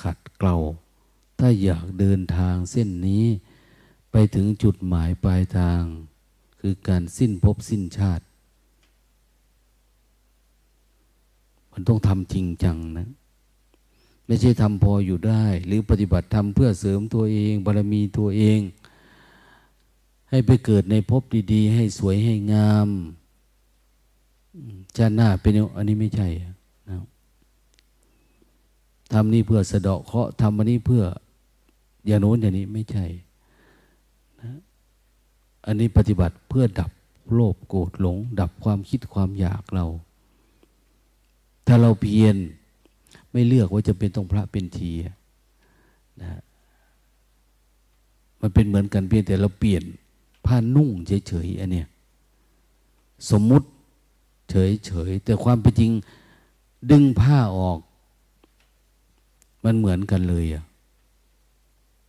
[0.00, 0.56] ขัดเกลา
[1.38, 3.24] ถ้าอยากเดินทางเส้นนี้
[4.12, 5.82] ไปถึงจุดหมายปลายทาง
[6.60, 8.24] คือการสิ้นภพสิ้นชาติ
[11.72, 13.08] มันต้องทำจริงจังนะ
[14.26, 18.60] ไม่ใช่ทำพออยู่ได้ หรือปฏิบัติทำเพื่อเสริมตัวเองบารมีตัวเอง
[20.30, 21.22] ให้ไปเกิดในภพ
[21.52, 22.88] ดีๆ ให้สวยให้งาม
[24.96, 26.28] จะหน้าเป็นอันนี้ไม่ใช่
[26.88, 26.96] นะ
[29.12, 31.04] ทำนี้เพื่อสะเดาะเคราะห์ทำอันนี้เพื่อ
[32.06, 33.04] อย่างโน้นอย่างนี้ไม่ใช่
[34.40, 34.50] นะ
[35.66, 36.90] อันนี้ปฏิบัติเพื่อดับ
[37.34, 39.86] โลภโกรธหลง ดับความคิดความอยากเรา
[41.66, 42.36] ถ้าเราเพียร
[43.32, 44.92] ไม่เลือกว่าจะเป็นต้องพระเป็นที
[46.22, 46.40] นะ
[48.40, 49.84] มันเป็นเหมือนกันเพียงแต่เราเปลี่ยน
[50.46, 51.88] ผ้านุ่งเฉยๆอันเนี้ย
[53.30, 53.66] สมมุติ
[54.50, 55.90] เฉยๆแต่ความเป็นจริง
[56.90, 57.78] ดึงผ้าออก
[59.64, 60.64] มันเหมือนกันเลยอะ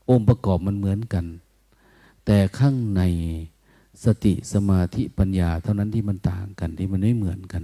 [0.10, 1.26] องค์ประกอบมันเหมือนกัน
[2.26, 3.02] แต่ข้างใน
[4.04, 7.64] สติสมาธิปัญญา เท่านั้นที่มันต่างกันที่มันไม่เหมือนกัน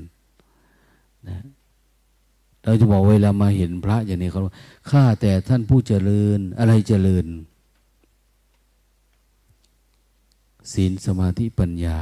[1.27, 1.37] นะ
[2.63, 4.41] เราจะบอกเวลามาเห็นพระอย่างนี้เขา
[4.89, 7.25] ข้าแต่ท่านผู้เจริญอะไรเจริญ
[10.73, 11.99] ศีลสมาธิปัญญา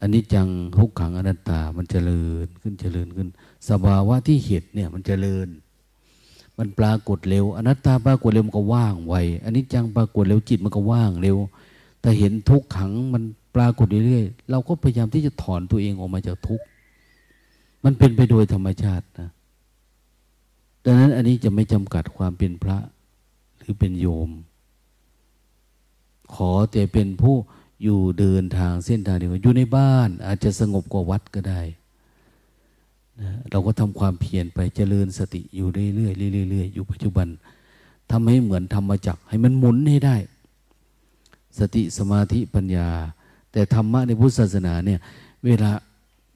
[0.00, 3.28] อันนี้จังทุกขังอนัตตา มันเจริญขึ้นเจริญขึ้น
[3.68, 5.48] สภาวะที่เหตุเนี่ยมันเจริญ
[6.58, 11.36] มันปรากฏเร็ว อนัตตาปรากฏเร็วมันก็ว่างไวอันนี้จังปรากฏเร็วจิตมันก็ว่างเร็ว
[12.00, 13.22] แต่เห็นทุกขังมัน
[13.56, 16.64] ปรากฏเรื่อยๆเราก็พยายามที่จะถอนตัวเองออกมาจากทุกข์
[17.84, 19.30] มันเป็นไปโดยธรรมชาตินะ
[20.84, 22.78] ดังนั้นอันนี้จะไม่จำกัดความเป็นพระ
[23.58, 24.30] หรือเป็นโยม
[26.34, 27.36] ขอแต่เป็นผู้
[27.82, 31.60] อยู่เดินทางเส้นทางเดียวอยู่ในบ้าน อาจจะสงบกว่าวัดก็ได้
[33.20, 37.28] นะเราก็ทำความเพียรไปเจริญสติอยู่เรื่อยๆเรื่อยๆอยู่ปัจจุบัน
[38.10, 40.16] ทำให้เหมือนธรรมจักให้มันหมุนให้ได้
[41.58, 42.88] สติสมาธิปัญญา
[43.52, 45.00] แต่ธรรมะในพุทธศาสนาเนี่ย
[45.44, 45.70] เวลา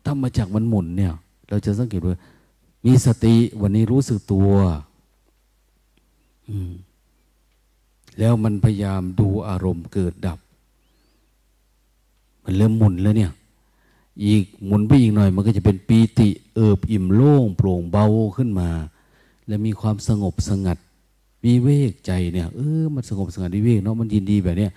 [0.07, 1.13] ธรรมจักมันหมุนเนี่ย
[1.49, 2.19] เราจะสังเกตว่า
[2.87, 4.53] มีสติวันนี้รู้สึกตัว
[6.49, 6.73] อืม
[8.19, 10.39] แล้วมันพยายามดูอารมณ์เกิดดับ
[12.45, 13.33] มันเริ่มหมุนแล้วเนี่ย
[14.25, 18.07] อีกหมุนไปอีกหน่อย มันก็จะเป็นปีติ เอิบอิ่มโล่งโปร่งเบา
[18.37, 18.69] ขึ้นมา
[19.47, 20.79] และมีความสงบสงัด
[21.45, 24.73] วิเวกใจเนี่ยเออมันสงบสงัดวิเวกเนาะมันยินดีแบบเนี้ย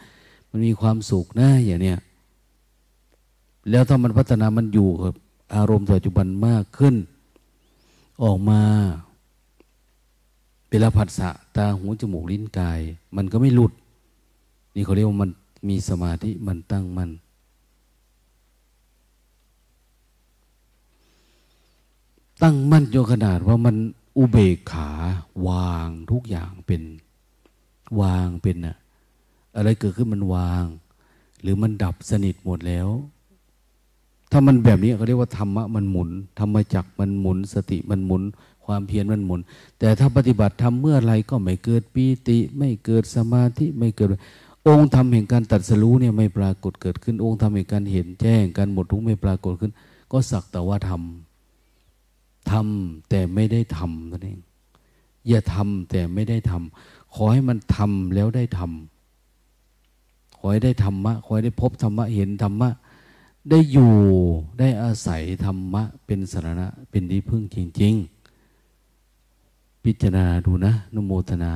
[0.50, 2.00] มันมีความสุขนะอย่างเนี้ย
[3.70, 5.14] แล้วถ้ามันพัฒนามันอยู่กับ
[5.56, 6.96] อารมณ์ปัจจุบันมากขึ้น
[8.24, 8.62] ออกมา
[10.70, 12.80] เวลาผัสสะตาหูจมูกลิ้นกาย
[13.16, 13.72] มันก็ไม่หลุด
[14.76, 15.30] นี่เขาเรียกว่ามัน
[15.70, 17.12] มีสมาธิมันตั้งมัน่น
[22.42, 23.76] ตั้งมั่นจนขนาดว่ามัน
[24.18, 24.90] อุเบกขา
[25.48, 26.82] วางทุกอย่างเป็น
[28.02, 28.78] วางเป็นอะ
[29.56, 30.66] อะไรเกิดขึ้นมันวาง
[31.42, 32.88] หรือมันดับสนิทหมดแล้ว
[34.32, 36.10] ถ้ามันแบบนี้เขาเรียกว่าธรรมะมันหมุน
[36.40, 38.24] ธรรมจักมันหมุนสติมันหมุน
[38.70, 39.42] ความเพียรมันหมุน
[39.80, 44.10] แต่ถ้าปฏิบัติทำเมื่อไรก็ไม่เกิดปีติ ไม่เกิดสมาธิไม่เกิด
[44.68, 49.72] องค์ธรรมแห่งการตัดสรู้เนี่ยไม่ปรากฏเกิดขึ้น องค์ธรรมแห่งการเห็นแจ้งการหมดทุกข์ไม่ปรากฏขึ้น
[50.12, 54.40] ก็สักแต่ว่าทำทำแต่ไม่ได้ทำนั่นเอง
[55.28, 62.70] อย่าทำแต่ไม่ได้ทำขอให้มันทำแล้วได้ทำขอให้ได้ธรรมะขอให้ได้พบธรรมะเห็นธรรมะ
[63.50, 63.94] ได้อยู่
[64.60, 68.19] ได้อาศัยธรรมะเป็นสาระเป็นที่พึ่งจริง ๆ
[69.92, 71.54] พิจารณาดูนะนุโมทนา